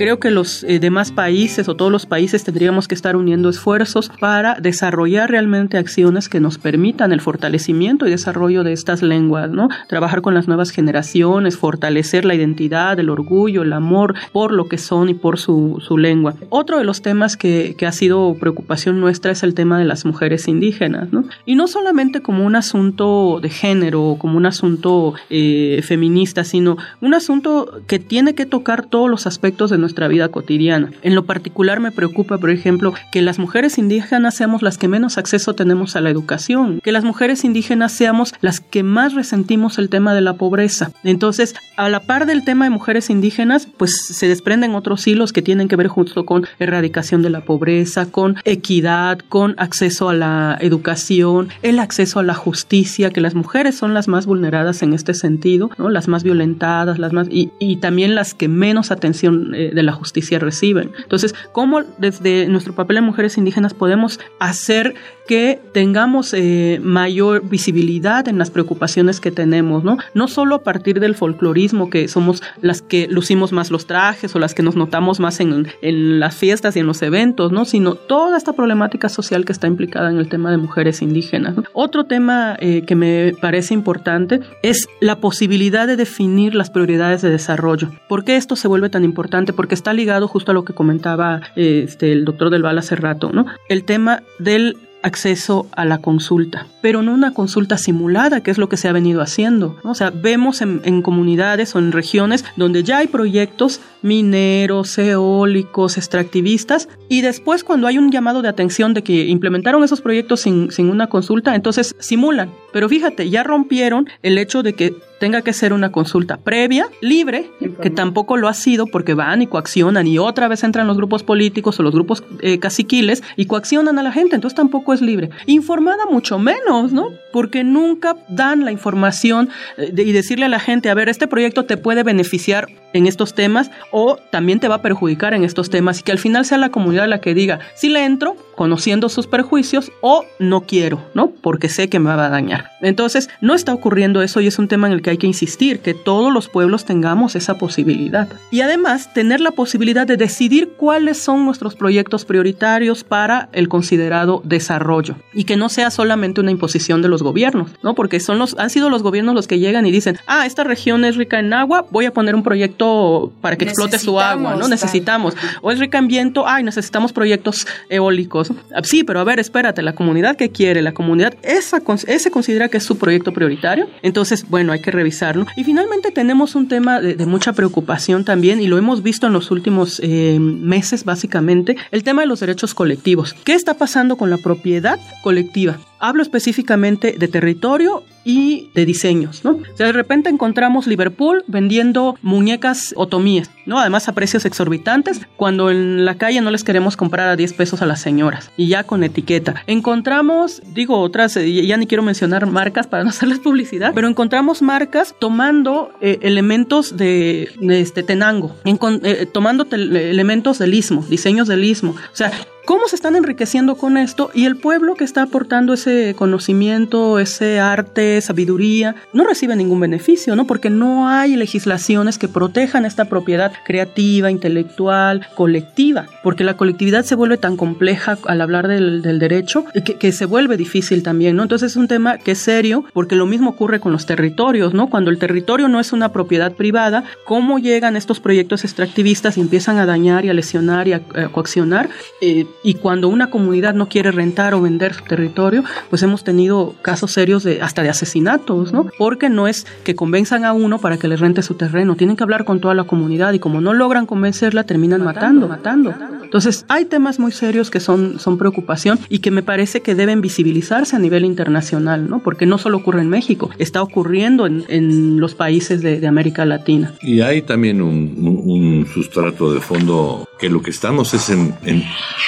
Creo 0.00 0.18
que 0.18 0.30
los 0.30 0.64
eh, 0.64 0.78
demás 0.78 1.12
países 1.12 1.68
o 1.68 1.76
todos 1.76 1.92
los 1.92 2.06
países 2.06 2.42
tendríamos 2.42 2.88
que 2.88 2.94
estar 2.94 3.16
uniendo 3.16 3.50
esfuerzos 3.50 4.10
para 4.18 4.54
desarrollar 4.54 5.28
realmente 5.28 5.76
acciones 5.76 6.30
que 6.30 6.40
nos 6.40 6.56
permitan 6.56 7.12
el 7.12 7.20
fortalecimiento 7.20 8.06
y 8.06 8.10
desarrollo 8.10 8.64
de 8.64 8.72
estas 8.72 9.02
lenguas, 9.02 9.50
¿no? 9.50 9.68
Trabajar 9.90 10.22
con 10.22 10.32
las 10.32 10.48
nuevas 10.48 10.70
generaciones, 10.70 11.58
fortalecer 11.58 12.24
la 12.24 12.34
identidad, 12.34 12.98
el 12.98 13.10
orgullo, 13.10 13.60
el 13.60 13.74
amor 13.74 14.14
por 14.32 14.52
lo 14.52 14.68
que 14.68 14.78
son 14.78 15.10
y 15.10 15.14
por 15.14 15.38
su, 15.38 15.82
su 15.86 15.98
lengua. 15.98 16.34
Otro 16.48 16.78
de 16.78 16.84
los 16.84 17.02
temas 17.02 17.36
que, 17.36 17.74
que 17.76 17.84
ha 17.84 17.92
sido 17.92 18.34
preocupación 18.40 19.00
nuestra 19.00 19.32
es 19.32 19.42
el 19.42 19.52
tema 19.52 19.78
de 19.78 19.84
las 19.84 20.06
mujeres 20.06 20.48
indígenas, 20.48 21.12
¿no? 21.12 21.24
Y 21.44 21.56
no 21.56 21.68
solamente 21.68 22.22
como 22.22 22.46
un 22.46 22.56
asunto 22.56 23.38
de 23.42 23.50
género 23.50 24.02
o 24.04 24.18
como 24.18 24.38
un 24.38 24.46
asunto 24.46 25.12
eh, 25.28 25.82
feminista, 25.82 26.44
sino 26.44 26.78
un 27.02 27.12
asunto 27.12 27.82
que 27.86 27.98
tiene 27.98 28.34
que 28.34 28.46
tocar 28.46 28.86
todos 28.86 29.10
los 29.10 29.26
aspectos 29.26 29.70
de 29.70 29.76
nuestra 29.76 29.89
vida 30.08 30.28
cotidiana. 30.28 30.90
En 31.02 31.14
lo 31.14 31.24
particular 31.24 31.80
me 31.80 31.92
preocupa, 31.92 32.38
por 32.38 32.50
ejemplo, 32.50 32.94
que 33.12 33.22
las 33.22 33.38
mujeres 33.38 33.78
indígenas 33.78 34.34
seamos 34.34 34.62
las 34.62 34.78
que 34.78 34.88
menos 34.88 35.18
acceso 35.18 35.54
tenemos 35.54 35.96
a 35.96 36.00
la 36.00 36.10
educación, 36.10 36.80
que 36.82 36.92
las 36.92 37.04
mujeres 37.04 37.44
indígenas 37.44 37.92
seamos 37.92 38.34
las 38.40 38.60
que 38.60 38.82
más 38.82 39.14
resentimos 39.14 39.78
el 39.78 39.88
tema 39.88 40.14
de 40.14 40.20
la 40.20 40.34
pobreza. 40.34 40.90
Entonces, 41.04 41.54
a 41.76 41.88
la 41.88 42.00
par 42.00 42.26
del 42.26 42.44
tema 42.44 42.64
de 42.64 42.70
mujeres 42.70 43.10
indígenas, 43.10 43.68
pues 43.76 44.06
se 44.06 44.28
desprenden 44.28 44.74
otros 44.74 45.06
hilos 45.06 45.32
que 45.32 45.42
tienen 45.42 45.68
que 45.68 45.76
ver 45.76 45.88
justo 45.88 46.24
con 46.24 46.46
erradicación 46.58 47.22
de 47.22 47.30
la 47.30 47.42
pobreza, 47.44 48.06
con 48.06 48.36
equidad, 48.44 49.18
con 49.28 49.54
acceso 49.58 50.08
a 50.08 50.14
la 50.14 50.58
educación, 50.60 51.48
el 51.62 51.78
acceso 51.78 52.20
a 52.20 52.22
la 52.22 52.34
justicia, 52.34 53.10
que 53.10 53.20
las 53.20 53.34
mujeres 53.34 53.76
son 53.76 53.94
las 53.94 54.08
más 54.08 54.26
vulneradas 54.26 54.82
en 54.82 54.92
este 54.92 55.14
sentido, 55.14 55.70
¿no? 55.78 55.88
las 55.88 56.08
más 56.08 56.22
violentadas, 56.22 56.98
las 56.98 57.12
más 57.12 57.28
y, 57.30 57.50
y 57.58 57.76
también 57.76 58.14
las 58.14 58.34
que 58.34 58.48
menos 58.48 58.90
atención 58.90 59.54
eh, 59.54 59.70
de 59.80 59.84
la 59.84 59.92
justicia 59.92 60.38
reciben. 60.38 60.92
Entonces, 61.02 61.34
¿cómo 61.52 61.82
desde 61.98 62.46
nuestro 62.48 62.74
papel 62.74 62.98
en 62.98 63.04
mujeres 63.04 63.38
indígenas 63.38 63.74
podemos 63.74 64.20
hacer 64.38 64.94
que 65.26 65.60
tengamos 65.72 66.34
eh, 66.34 66.80
mayor 66.82 67.48
visibilidad 67.48 68.26
en 68.26 68.36
las 68.36 68.50
preocupaciones 68.50 69.20
que 69.20 69.30
tenemos, 69.30 69.84
¿no? 69.84 69.96
No 70.12 70.26
solo 70.26 70.56
a 70.56 70.62
partir 70.64 70.98
del 70.98 71.14
folclorismo, 71.14 71.88
que 71.88 72.08
somos 72.08 72.42
las 72.60 72.82
que 72.82 73.06
lucimos 73.08 73.52
más 73.52 73.70
los 73.70 73.86
trajes 73.86 74.34
o 74.34 74.40
las 74.40 74.54
que 74.54 74.64
nos 74.64 74.74
notamos 74.74 75.20
más 75.20 75.38
en, 75.38 75.68
en 75.82 76.18
las 76.18 76.34
fiestas 76.34 76.74
y 76.74 76.80
en 76.80 76.86
los 76.88 77.00
eventos, 77.02 77.52
¿no? 77.52 77.64
Sino 77.64 77.94
toda 77.94 78.36
esta 78.36 78.54
problemática 78.54 79.08
social 79.08 79.44
que 79.44 79.52
está 79.52 79.68
implicada 79.68 80.10
en 80.10 80.18
el 80.18 80.28
tema 80.28 80.50
de 80.50 80.56
mujeres 80.56 81.00
indígenas. 81.00 81.54
Otro 81.72 82.06
tema 82.06 82.56
eh, 82.58 82.82
que 82.84 82.96
me 82.96 83.32
parece 83.40 83.72
importante 83.72 84.40
es 84.62 84.88
la 85.00 85.20
posibilidad 85.20 85.86
de 85.86 85.96
definir 85.96 86.56
las 86.56 86.70
prioridades 86.70 87.22
de 87.22 87.30
desarrollo. 87.30 87.90
¿Por 88.08 88.24
qué 88.24 88.36
esto 88.36 88.56
se 88.56 88.66
vuelve 88.66 88.90
tan 88.90 89.04
importante? 89.04 89.52
Porque 89.52 89.69
está 89.74 89.92
ligado 89.92 90.28
justo 90.28 90.52
a 90.52 90.54
lo 90.54 90.64
que 90.64 90.72
comentaba 90.72 91.40
este, 91.56 92.12
el 92.12 92.24
doctor 92.24 92.50
Del 92.50 92.62
Val 92.62 92.78
hace 92.78 92.96
rato, 92.96 93.30
¿no? 93.32 93.46
El 93.68 93.84
tema 93.84 94.22
del 94.38 94.76
acceso 95.02 95.66
a 95.72 95.84
la 95.84 95.98
consulta, 95.98 96.66
pero 96.82 97.02
no 97.02 97.12
una 97.12 97.32
consulta 97.32 97.78
simulada, 97.78 98.42
que 98.42 98.50
es 98.50 98.58
lo 98.58 98.68
que 98.68 98.76
se 98.76 98.88
ha 98.88 98.92
venido 98.92 99.22
haciendo. 99.22 99.76
O 99.82 99.94
sea, 99.94 100.10
vemos 100.10 100.60
en, 100.60 101.02
comunidades 101.02 101.74
o 101.74 101.78
en 101.78 101.92
regiones 101.92 102.44
donde 102.56 102.82
ya 102.82 102.98
hay 102.98 103.06
proyectos 103.06 103.80
mineros, 104.02 104.96
eólicos, 104.98 105.96
extractivistas, 105.96 106.88
y 107.08 107.22
después 107.22 107.64
cuando 107.64 107.86
hay 107.86 107.98
un 107.98 108.10
llamado 108.10 108.42
de 108.42 108.48
atención 108.48 108.94
de 108.94 109.02
que 109.02 109.26
implementaron 109.26 109.82
esos 109.84 110.00
proyectos 110.00 110.40
sin, 110.40 110.70
sin 110.70 110.90
una 110.90 111.08
consulta, 111.08 111.54
entonces 111.54 111.94
simulan. 111.98 112.50
Pero 112.72 112.88
fíjate, 112.88 113.28
ya 113.30 113.42
rompieron 113.42 114.08
el 114.22 114.38
hecho 114.38 114.62
de 114.62 114.74
que 114.74 114.94
tenga 115.20 115.42
que 115.42 115.52
ser 115.52 115.72
una 115.72 115.92
consulta 115.92 116.38
previa, 116.38 116.88
libre, 117.02 117.50
que 117.82 117.90
tampoco 117.90 118.38
lo 118.38 118.48
ha 118.48 118.54
sido 118.54 118.86
porque 118.86 119.12
van 119.12 119.42
y 119.42 119.46
coaccionan 119.46 120.06
y 120.06 120.18
otra 120.18 120.48
vez 120.48 120.64
entran 120.64 120.86
los 120.86 120.96
grupos 120.96 121.22
políticos 121.22 121.78
o 121.78 121.82
los 121.82 121.92
grupos 121.92 122.24
eh, 122.40 122.58
caciquiles 122.58 123.22
y 123.36 123.44
coaccionan 123.44 123.98
a 123.98 124.02
la 124.02 124.12
gente, 124.12 124.34
entonces 124.34 124.56
tampoco 124.56 124.94
es 124.94 125.02
libre. 125.02 125.28
Informada 125.44 126.06
mucho 126.06 126.38
menos, 126.38 126.92
¿no? 126.92 127.10
Porque 127.32 127.64
nunca 127.64 128.16
dan 128.28 128.64
la 128.64 128.72
información 128.72 129.50
eh, 129.76 129.90
de, 129.92 130.04
y 130.04 130.12
decirle 130.12 130.46
a 130.46 130.48
la 130.48 130.58
gente, 130.58 130.88
a 130.88 130.94
ver, 130.94 131.10
este 131.10 131.26
proyecto 131.26 131.66
te 131.66 131.76
puede 131.76 132.02
beneficiar 132.02 132.68
en 132.94 133.06
estos 133.06 133.34
temas 133.34 133.70
o 133.90 134.16
también 134.30 134.60
te 134.60 134.68
va 134.68 134.76
a 134.76 134.82
perjudicar 134.82 135.34
en 135.34 135.44
estos 135.44 135.70
temas 135.70 136.00
y 136.00 136.02
que 136.02 136.12
al 136.12 136.18
final 136.18 136.44
sea 136.44 136.58
la 136.58 136.70
comunidad 136.70 137.08
la 137.08 137.20
que 137.20 137.34
diga, 137.34 137.60
si 137.74 137.88
le 137.88 138.04
entro, 138.04 138.36
conociendo 138.60 139.08
sus 139.08 139.26
perjuicios 139.26 139.90
o 140.02 140.24
no 140.38 140.62
quiero, 140.62 141.00
¿no? 141.14 141.30
Porque 141.30 141.70
sé 141.70 141.88
que 141.88 141.98
me 141.98 142.14
va 142.14 142.26
a 142.26 142.28
dañar. 142.28 142.70
Entonces, 142.82 143.30
no 143.40 143.54
está 143.54 143.72
ocurriendo 143.72 144.20
eso 144.20 144.40
y 144.42 144.46
es 144.46 144.58
un 144.58 144.68
tema 144.68 144.86
en 144.86 144.92
el 144.92 145.00
que 145.00 145.08
hay 145.08 145.16
que 145.16 145.26
insistir, 145.26 145.80
que 145.80 145.94
todos 145.94 146.30
los 146.30 146.48
pueblos 146.48 146.84
tengamos 146.84 147.36
esa 147.36 147.56
posibilidad. 147.56 148.28
Y 148.50 148.60
además, 148.60 149.14
tener 149.14 149.40
la 149.40 149.52
posibilidad 149.52 150.06
de 150.06 150.18
decidir 150.18 150.72
cuáles 150.76 151.16
son 151.16 151.46
nuestros 151.46 151.74
proyectos 151.74 152.26
prioritarios 152.26 153.02
para 153.02 153.48
el 153.52 153.68
considerado 153.68 154.42
desarrollo 154.44 155.16
y 155.32 155.44
que 155.44 155.56
no 155.56 155.68
sea 155.70 155.90
solamente 155.90 156.42
una 156.42 156.50
imposición 156.50 157.00
de 157.00 157.08
los 157.08 157.22
gobiernos, 157.22 157.70
¿no? 157.82 157.94
Porque 157.94 158.20
son 158.20 158.38
los, 158.38 158.58
han 158.58 158.68
sido 158.68 158.90
los 158.90 159.02
gobiernos 159.02 159.34
los 159.34 159.46
que 159.46 159.58
llegan 159.58 159.86
y 159.86 159.90
dicen, 159.90 160.18
ah, 160.26 160.44
esta 160.44 160.64
región 160.64 161.04
es 161.04 161.16
rica 161.16 161.38
en 161.38 161.52
agua, 161.54 161.86
voy 161.90 162.04
a 162.04 162.12
poner 162.12 162.34
un 162.34 162.42
proyecto 162.42 163.32
para 163.40 163.56
que 163.56 163.64
explote 163.84 163.98
su 163.98 164.20
agua, 164.20 164.56
¿no? 164.56 164.68
Necesitamos. 164.68 165.34
O 165.62 165.70
es 165.70 165.78
rica 165.78 165.98
en 165.98 166.08
viento, 166.08 166.46
ay, 166.46 166.62
necesitamos 166.62 167.12
proyectos 167.12 167.66
eólicos. 167.88 168.52
Sí, 168.82 169.04
pero 169.04 169.20
a 169.20 169.24
ver, 169.24 169.40
espérate, 169.40 169.82
la 169.82 169.94
comunidad 169.94 170.36
que 170.36 170.50
quiere, 170.50 170.82
la 170.82 170.92
comunidad, 170.92 171.34
esa, 171.42 171.82
ese 172.06 172.30
considera 172.30 172.68
que 172.68 172.78
es 172.78 172.84
su 172.84 172.98
proyecto 172.98 173.32
prioritario. 173.32 173.88
Entonces, 174.02 174.48
bueno, 174.48 174.72
hay 174.72 174.80
que 174.80 174.90
revisarlo. 174.90 175.46
Y 175.56 175.64
finalmente 175.64 176.10
tenemos 176.10 176.54
un 176.54 176.68
tema 176.68 177.00
de, 177.00 177.14
de 177.14 177.26
mucha 177.26 177.52
preocupación 177.52 178.24
también, 178.24 178.60
y 178.60 178.66
lo 178.66 178.78
hemos 178.78 179.02
visto 179.02 179.26
en 179.26 179.32
los 179.32 179.50
últimos 179.50 180.00
eh, 180.02 180.38
meses, 180.40 181.04
básicamente, 181.04 181.76
el 181.90 182.02
tema 182.02 182.22
de 182.22 182.28
los 182.28 182.40
derechos 182.40 182.74
colectivos. 182.74 183.34
¿Qué 183.44 183.54
está 183.54 183.74
pasando 183.74 184.16
con 184.16 184.30
la 184.30 184.38
propiedad 184.38 184.98
colectiva? 185.22 185.78
Hablo 186.00 186.22
específicamente 186.22 187.14
de 187.18 187.28
territorio 187.28 188.04
y 188.24 188.70
de 188.74 188.84
diseños, 188.84 189.44
¿no? 189.44 189.58
De 189.78 189.92
repente 189.92 190.28
encontramos 190.28 190.86
Liverpool 190.86 191.42
vendiendo 191.46 192.16
muñecas 192.22 192.92
otomíes, 192.96 193.50
¿no? 193.66 193.78
Además 193.78 194.08
a 194.08 194.12
precios 194.12 194.44
exorbitantes, 194.44 195.22
cuando 195.36 195.70
en 195.70 196.04
la 196.04 196.16
calle 196.16 196.40
no 196.40 196.50
les 196.50 196.64
queremos 196.64 196.96
comprar 196.96 197.28
a 197.28 197.36
10 197.36 197.54
pesos 197.54 197.82
a 197.82 197.86
las 197.86 198.00
señoras, 198.00 198.50
y 198.56 198.68
ya 198.68 198.84
con 198.84 199.04
etiqueta. 199.04 199.62
Encontramos, 199.66 200.62
digo 200.74 200.98
otras, 201.00 201.34
ya 201.34 201.76
ni 201.76 201.86
quiero 201.86 202.02
mencionar 202.02 202.46
marcas 202.46 202.86
para 202.86 203.04
no 203.04 203.10
hacerles 203.10 203.38
publicidad, 203.38 203.92
pero 203.94 204.08
encontramos 204.08 204.62
marcas 204.62 205.14
tomando 205.18 205.92
eh, 206.00 206.18
elementos 206.22 206.96
de, 206.96 207.50
este 207.60 208.02
Tenango, 208.02 208.54
en, 208.64 208.78
eh, 209.02 209.26
tomando 209.32 209.66
elementos 209.70 210.58
del 210.58 210.74
istmo, 210.74 211.04
diseños 211.08 211.48
del 211.48 211.64
istmo. 211.64 211.94
O 212.12 212.16
sea, 212.16 212.32
cómo 212.70 212.86
se 212.86 212.94
están 212.94 213.16
enriqueciendo 213.16 213.74
con 213.74 213.96
esto 213.96 214.30
y 214.32 214.44
el 214.44 214.56
pueblo 214.56 214.94
que 214.94 215.02
está 215.02 215.22
aportando 215.22 215.74
ese 215.74 216.14
conocimiento, 216.16 217.18
ese 217.18 217.58
arte, 217.58 218.20
sabiduría, 218.20 218.94
no 219.12 219.24
recibe 219.24 219.56
ningún 219.56 219.80
beneficio, 219.80 220.36
¿no? 220.36 220.46
Porque 220.46 220.70
no 220.70 221.08
hay 221.08 221.34
legislaciones 221.34 222.16
que 222.16 222.28
protejan 222.28 222.84
esta 222.84 223.06
propiedad 223.06 223.52
creativa, 223.64 224.30
intelectual, 224.30 225.26
colectiva, 225.34 226.06
porque 226.22 226.44
la 226.44 226.56
colectividad 226.56 227.04
se 227.04 227.16
vuelve 227.16 227.38
tan 227.38 227.56
compleja 227.56 228.16
al 228.26 228.40
hablar 228.40 228.68
del, 228.68 229.02
derecho 229.02 229.64
que, 229.84 229.96
que, 229.96 230.12
se 230.12 230.26
vuelve 230.26 230.56
difícil 230.56 231.02
también, 231.02 231.34
¿no? 231.34 231.42
Entonces 231.42 231.72
es 231.72 231.76
un 231.76 231.88
tema 231.88 232.18
que 232.18 232.30
es 232.30 232.38
serio 232.38 232.84
porque 232.92 233.16
lo 233.16 233.26
mismo 233.26 233.50
ocurre 233.50 233.80
con 233.80 233.90
los 233.90 234.06
territorios, 234.06 234.74
¿no? 234.74 234.88
Cuando 234.88 235.10
el 235.10 235.18
territorio 235.18 235.66
no 235.66 235.80
es 235.80 235.92
una 235.92 236.12
propiedad 236.12 236.52
privada, 236.52 237.02
¿cómo 237.24 237.58
llegan 237.58 237.96
estos 237.96 238.20
proyectos 238.20 238.62
extractivistas 238.62 239.38
y 239.38 239.40
empiezan 239.40 239.78
a 239.78 239.86
dañar 239.86 240.24
y 240.24 240.28
a 240.28 240.34
lesionar 240.34 240.86
y 240.86 240.92
a, 240.92 241.02
a 241.16 241.32
coaccionar? 241.32 241.90
Eh, 242.20 242.46
y 242.62 242.74
cuando 242.74 243.08
una 243.08 243.30
comunidad 243.30 243.74
no 243.74 243.88
quiere 243.88 244.10
rentar 244.10 244.54
o 244.54 244.60
vender 244.60 244.94
su 244.94 245.04
territorio, 245.04 245.64
pues 245.88 246.02
hemos 246.02 246.24
tenido 246.24 246.74
casos 246.82 247.12
serios 247.12 247.42
de 247.42 247.62
hasta 247.62 247.82
de 247.82 247.88
asesinatos, 247.88 248.72
¿no? 248.72 248.86
Porque 248.98 249.28
no 249.28 249.48
es 249.48 249.66
que 249.84 249.94
convenzan 249.94 250.44
a 250.44 250.52
uno 250.52 250.78
para 250.78 250.98
que 250.98 251.08
le 251.08 251.16
rente 251.16 251.42
su 251.42 251.54
terreno, 251.54 251.96
tienen 251.96 252.16
que 252.16 252.22
hablar 252.22 252.44
con 252.44 252.60
toda 252.60 252.74
la 252.74 252.84
comunidad 252.84 253.32
y 253.32 253.38
como 253.38 253.60
no 253.60 253.72
logran 253.72 254.06
convencerla 254.06 254.64
terminan 254.64 255.02
matando, 255.02 255.48
matando. 255.48 255.90
matando. 255.90 256.20
Entonces, 256.30 256.64
hay 256.68 256.84
temas 256.84 257.18
muy 257.18 257.32
serios 257.32 257.70
que 257.70 257.80
son, 257.80 258.20
son 258.20 258.38
preocupación 258.38 259.00
y 259.08 259.18
que 259.18 259.32
me 259.32 259.42
parece 259.42 259.80
que 259.80 259.96
deben 259.96 260.20
visibilizarse 260.20 260.94
a 260.94 261.00
nivel 261.00 261.24
internacional, 261.24 262.08
¿no? 262.08 262.20
Porque 262.20 262.46
no 262.46 262.56
solo 262.56 262.76
ocurre 262.76 263.00
en 263.00 263.08
México, 263.08 263.50
está 263.58 263.82
ocurriendo 263.82 264.46
en, 264.46 264.64
en 264.68 265.18
los 265.18 265.34
países 265.34 265.82
de, 265.82 265.98
de, 265.98 266.06
América 266.06 266.44
Latina. 266.44 266.94
Y 267.02 267.20
hay 267.22 267.42
también 267.42 267.82
un, 267.82 268.14
un, 268.44 268.86
sustrato 268.86 269.52
de 269.52 269.60
fondo 269.60 270.28
que 270.40 270.48
lo 270.48 270.62
que 270.62 270.70
estamos 270.70 271.12
es 271.14 271.28
en, 271.30 271.54
en, 271.64 271.84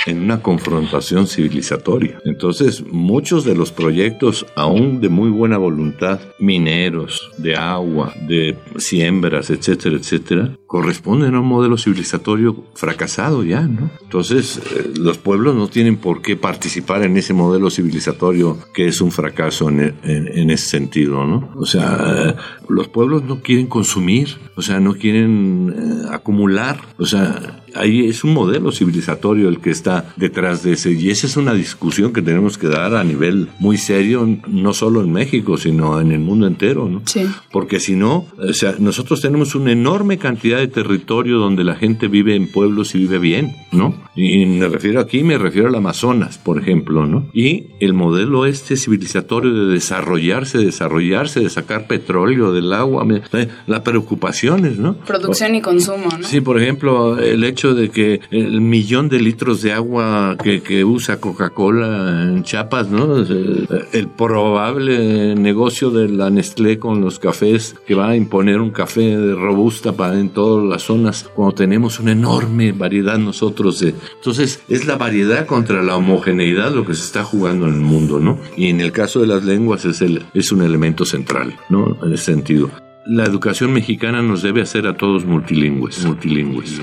en 0.07 0.23
una 0.23 0.43
confrontación 0.43 1.27
civilizatoria. 1.27 2.21
Entonces, 2.25 2.85
muchos 2.87 3.45
de 3.45 3.55
los 3.55 3.73
proyectos, 3.73 4.47
aún 4.55 5.01
de 5.01 5.09
muy 5.09 5.31
buena 5.31 5.59
voluntad, 5.59 6.21
mineros, 6.39 7.33
de 7.39 7.57
agua, 7.57 8.13
de 8.29 8.57
siembras, 8.77 9.51
etcétera, 9.51 9.97
etcétera, 9.97 10.57
corresponden 10.67 11.35
a 11.35 11.41
un 11.41 11.49
modelo 11.49 11.77
civilizatorio 11.77 12.65
fracasado 12.75 13.45
ya, 13.45 13.63
¿no? 13.63 13.91
Entonces, 14.03 14.59
eh, 14.59 14.91
los 14.97 15.19
pueblos 15.19 15.55
no 15.55 15.69
tienen 15.69 15.97
por 15.97 16.23
qué 16.23 16.37
participar 16.37 17.03
en 17.03 17.17
ese 17.17 17.35
modelo 17.35 17.71
civilizatorio 17.71 18.59
que 18.75 18.87
es 18.87 19.01
un 19.01 19.11
fracaso 19.11 19.69
en, 19.69 19.95
en, 20.03 20.51
ese 20.51 20.69
sentido, 20.69 21.27
¿no? 21.27 21.51
O 21.57 21.67
sea, 21.67 22.37
los 22.69 22.89
pueblos 22.89 23.25
no 23.25 23.41
quieren 23.41 23.67
consumir, 23.67 24.39
o 24.57 24.63
sea, 24.63 24.81
no 24.81 24.95
quieren 24.95 25.75
eh, 25.77 26.09
acumular, 26.11 26.81
o 26.99 27.07
sea, 27.07 27.63
ahí 27.75 28.02
es 28.09 28.25
un 28.25 28.35
modelo 28.35 28.73
civilizatorio 28.73 29.49
el 29.49 29.61
que 29.61 29.71
está 29.71 30.13
detrás 30.17 30.63
de 30.63 30.73
ese. 30.73 30.93
Y 30.93 31.11
esa 31.11 31.27
es 31.27 31.37
una 31.37 31.55
discusión 31.55 32.13
que 32.13 32.23
tenemos 32.23 32.59
que 32.59 32.69
dar 32.69 32.95
a 32.95 33.05
nivel 33.05 33.49
muy 33.59 33.77
serio, 33.77 34.29
no 34.47 34.75
solo 34.75 35.03
en 35.03 35.13
México, 35.13 35.57
sino 35.57 36.01
en 36.01 36.13
el 36.13 36.21
mundo 36.21 36.47
entero, 36.47 36.89
¿no? 36.89 37.03
Sí. 37.07 37.27
Porque 37.51 37.81
si 37.81 37.95
no, 37.95 38.27
o 38.39 38.53
sea, 38.53 38.75
nosotros 38.79 39.21
tenemos 39.21 39.55
una 39.55 39.73
enorme 39.73 40.19
cantidad 40.19 40.59
de 40.59 40.69
territorio 40.69 41.39
donde 41.39 41.65
la 41.65 41.75
gente 41.75 42.09
vive 42.09 42.35
en 42.35 42.51
pueblos 42.51 42.95
y 42.95 42.99
vive 42.99 43.19
bien, 43.19 43.57
¿no? 43.73 43.95
Y 44.15 44.45
me 44.47 44.69
refiero 44.69 45.01
aquí, 45.01 45.23
me 45.23 45.39
refiero 45.39 45.69
al 45.69 45.75
Amazonas, 45.75 46.39
por 46.39 46.59
ejemplo, 46.59 47.07
¿no? 47.07 47.29
Y 47.33 47.69
el 47.81 47.95
modelo 47.95 48.47
este 48.47 48.77
civilizatorio 48.77 49.53
de 49.55 49.73
desarrollarse, 49.73 50.59
desarrollarse, 50.59 51.41
de 51.41 51.51
sacar 51.51 51.87
petróleo 51.87 52.53
del 52.53 52.73
agua, 52.73 53.07
eh, 53.33 53.49
las 53.67 53.81
preocupaciones, 53.81 54.79
¿no? 54.79 54.95
Producción 54.95 55.55
y 55.55 55.61
consumo, 55.61 56.09
¿no? 56.19 56.27
Sí, 56.27 56.41
por 56.41 56.61
ejemplo, 56.61 57.19
el 57.19 57.45
hecho 57.45 57.75
de 57.75 57.91
que 57.93 58.21
el 58.31 58.61
millón 58.61 59.09
de 59.09 59.21
litros 59.21 59.63
de 59.63 59.73
agua 59.73 60.37
que, 60.43 60.63
que 60.63 60.85
usa 60.85 61.21
Coca-Cola 61.21 62.23
en 62.25 62.43
Chiapas, 62.43 62.89
¿no? 62.89 63.17
El, 63.19 63.69
el, 63.93 64.09
probable 64.09 65.35
negocio 65.35 65.91
de 65.91 66.09
la 66.09 66.31
Nestlé 66.31 66.79
con 66.79 67.01
los 67.01 67.19
cafés 67.19 67.77
que 67.87 67.95
va 67.95 68.11
a 68.11 68.17
imponer 68.17 68.61
un 68.61 68.71
café 68.71 69.17
de 69.17 69.35
robusta 69.35 69.93
para 69.93 70.19
en 70.19 70.31
todas 70.31 70.69
las 70.69 70.83
zonas 70.83 71.31
cuando 71.35 71.55
tenemos 71.55 72.01
una 72.01 72.13
enorme 72.13 72.73
variedad 72.73 73.19
nosotros 73.19 73.81
de... 73.81 73.95
Entonces, 74.17 74.63
es 74.69 74.87
la 74.87 74.97
variedad 74.97 75.47
contra 75.47 75.83
la 75.83 75.97
homogeneidad 75.97 76.73
lo 76.73 76.85
que 76.85 76.95
se 76.95 77.05
está 77.05 77.25
jugando 77.25 77.67
en 77.67 77.75
el 77.75 77.81
mundo, 77.81 78.21
¿no? 78.21 78.39
Y 78.57 78.69
en 78.69 78.81
el 78.81 78.93
caso 78.93 79.21
de 79.21 79.27
las 79.27 79.45
lenguas 79.45 79.85
es, 79.85 80.01
el, 80.03 80.25
es 80.35 80.53
un 80.53 80.63
elemento 80.63 81.05
central, 81.05 81.57
¿no? 81.69 81.97
En 82.03 82.13
ese 82.13 82.25
sentido. 82.25 82.71
La 83.05 83.25
educación 83.25 83.73
mexicana 83.73 84.23
nos 84.23 84.43
debe 84.43 84.63
hacer 84.63 84.87
a 84.87 84.97
todos 84.97 85.25
multilingües. 85.25 86.05
multilingües 86.05 86.81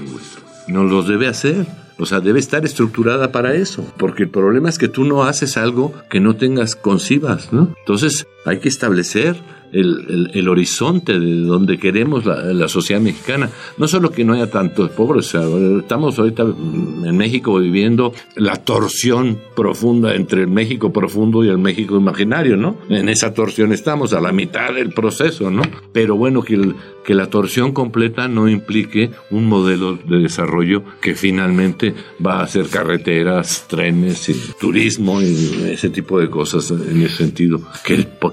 no 0.70 0.84
los 0.84 1.08
debe 1.08 1.28
hacer. 1.28 1.66
O 1.98 2.06
sea, 2.06 2.22
debe 2.22 2.40
estar 2.40 2.64
estructurada 2.64 3.32
para 3.32 3.54
eso. 3.56 3.86
Porque 3.98 4.24
el 4.24 4.30
problema 4.30 4.70
es 4.70 4.78
que 4.78 4.88
tú 4.88 5.04
no 5.04 5.26
haces 5.26 5.58
algo 5.58 5.94
que 6.10 6.22
no 6.22 6.38
tengas 6.38 6.76
concibas, 6.76 7.52
¿no? 7.52 7.76
Entonces, 7.80 8.26
hay 8.46 8.60
que 8.60 8.70
establecer 8.70 9.36
el, 9.72 10.32
el, 10.34 10.48
horizonte 10.48 11.20
de 11.20 11.42
donde 11.42 11.78
queremos 11.78 12.26
la, 12.26 12.68
sociedad 12.68 13.02
mexicana. 13.02 13.50
No 13.78 13.88
solo 13.88 14.12
que 14.12 14.24
no 14.24 14.34
haya 14.34 14.50
tantos 14.50 14.92
pobres, 14.92 15.34
estamos 15.36 16.18
ahorita 16.20 16.44
en 16.44 17.18
México 17.18 17.58
viviendo 17.58 18.14
la 18.36 18.56
torsión 18.56 19.40
profunda 19.56 20.16
entre 20.16 20.42
el 20.42 20.48
México 20.48 20.92
profundo 20.92 21.44
y 21.44 21.50
el 21.50 21.58
México 21.58 21.98
imaginario, 21.98 22.58
¿no? 22.58 22.78
En 22.90 23.10
esa 23.10 23.34
torsión 23.34 23.72
estamos, 23.72 24.14
a 24.14 24.22
la 24.22 24.32
mitad 24.32 24.74
del 24.74 24.92
proceso, 24.92 25.50
¿no? 25.52 25.64
Pero 25.94 26.16
bueno, 26.16 26.42
que, 26.42 26.56
el, 26.56 26.76
que 27.04 27.14
la 27.14 27.28
torsión 27.28 27.72
completa 27.72 28.28
no 28.28 28.50
implique 28.50 29.12
un 29.32 29.48
modelo 29.48 29.96
de 29.96 30.20
desarrollo 30.20 30.84
que 31.02 31.16
finalmente 31.16 31.94
va 32.26 32.40
a 32.40 32.44
hacer 32.44 32.68
carreteras, 32.68 33.68
trenes, 33.68 34.30
y 34.30 34.36
turismo 34.60 35.22
y 35.22 35.70
ese 35.72 35.90
tipo 35.90 36.20
de 36.20 36.30
cosas 36.30 36.72
en 36.72 37.02
ese 37.02 37.18
sentido. 37.18 37.62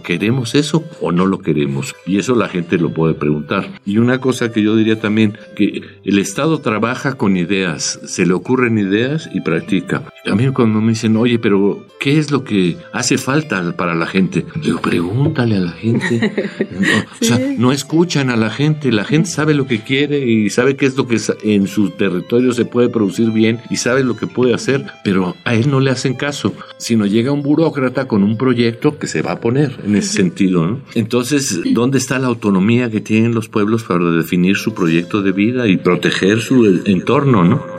¿Queremos 0.02 0.54
eso 0.54 0.84
o 1.00 1.12
no 1.12 1.26
lo 1.26 1.38
queremos. 1.38 1.94
Y 2.06 2.18
eso 2.18 2.34
la 2.34 2.48
gente 2.48 2.78
lo 2.78 2.92
puede 2.92 3.14
preguntar. 3.14 3.68
Y 3.84 3.98
una 3.98 4.20
cosa 4.20 4.52
que 4.52 4.62
yo 4.62 4.76
diría 4.76 5.00
también, 5.00 5.36
que 5.54 5.82
el 6.04 6.18
Estado 6.18 6.58
trabaja 6.58 7.14
con 7.14 7.36
ideas, 7.36 8.00
se 8.04 8.26
le 8.26 8.32
ocurren 8.32 8.78
ideas 8.78 9.28
y 9.32 9.40
practica. 9.40 10.04
A 10.30 10.34
mí 10.34 10.48
cuando 10.52 10.80
me 10.80 10.90
dicen, 10.90 11.16
oye, 11.16 11.38
pero 11.38 11.86
¿qué 12.00 12.18
es 12.18 12.30
lo 12.30 12.44
que 12.44 12.76
hace 12.92 13.18
falta 13.18 13.76
para 13.76 13.94
la 13.94 14.06
gente? 14.06 14.44
Digo, 14.62 14.80
pregúntale 14.80 15.56
a 15.56 15.60
la 15.60 15.72
gente. 15.72 16.32
O 17.20 17.24
sea, 17.24 17.38
no 17.58 17.72
escuchan 17.72 18.30
a 18.30 18.36
la 18.36 18.50
gente, 18.50 18.92
la 18.92 19.04
gente 19.04 19.28
sabe 19.28 19.54
lo 19.54 19.66
que 19.66 19.80
quiere 19.80 20.26
y 20.26 20.50
sabe 20.50 20.76
qué 20.76 20.86
es 20.86 20.96
lo 20.96 21.06
que 21.06 21.18
en 21.42 21.66
su 21.66 21.90
territorio 21.90 22.52
se 22.52 22.64
puede 22.64 22.88
producir 22.88 23.30
bien 23.30 23.60
y 23.70 23.76
sabe 23.76 24.04
lo 24.04 24.16
que 24.16 24.26
puede 24.26 24.54
hacer, 24.54 24.84
pero 25.02 25.34
a 25.44 25.54
él 25.54 25.70
no 25.70 25.80
le 25.80 25.90
hacen 25.90 26.14
caso, 26.14 26.52
sino 26.76 27.06
llega 27.06 27.32
un 27.32 27.42
burócrata 27.42 28.06
con 28.06 28.22
un 28.22 28.36
proyecto 28.36 28.98
que 28.98 29.06
se 29.06 29.22
va 29.22 29.32
a 29.32 29.40
poner 29.40 29.78
en 29.86 29.96
ese 29.96 30.14
sentido. 30.14 30.66
¿no? 30.66 30.80
Entonces, 30.94 31.60
¿dónde 31.72 31.98
está 31.98 32.18
la 32.18 32.26
autonomía 32.26 32.90
que 32.90 33.00
tienen 33.00 33.34
los 33.34 33.48
pueblos 33.48 33.84
para 33.84 34.10
definir 34.10 34.56
su 34.56 34.74
proyecto 34.74 35.22
de 35.22 35.32
vida 35.32 35.66
y 35.66 35.76
proteger 35.76 36.40
su 36.40 36.82
entorno, 36.84 37.44
no? 37.44 37.75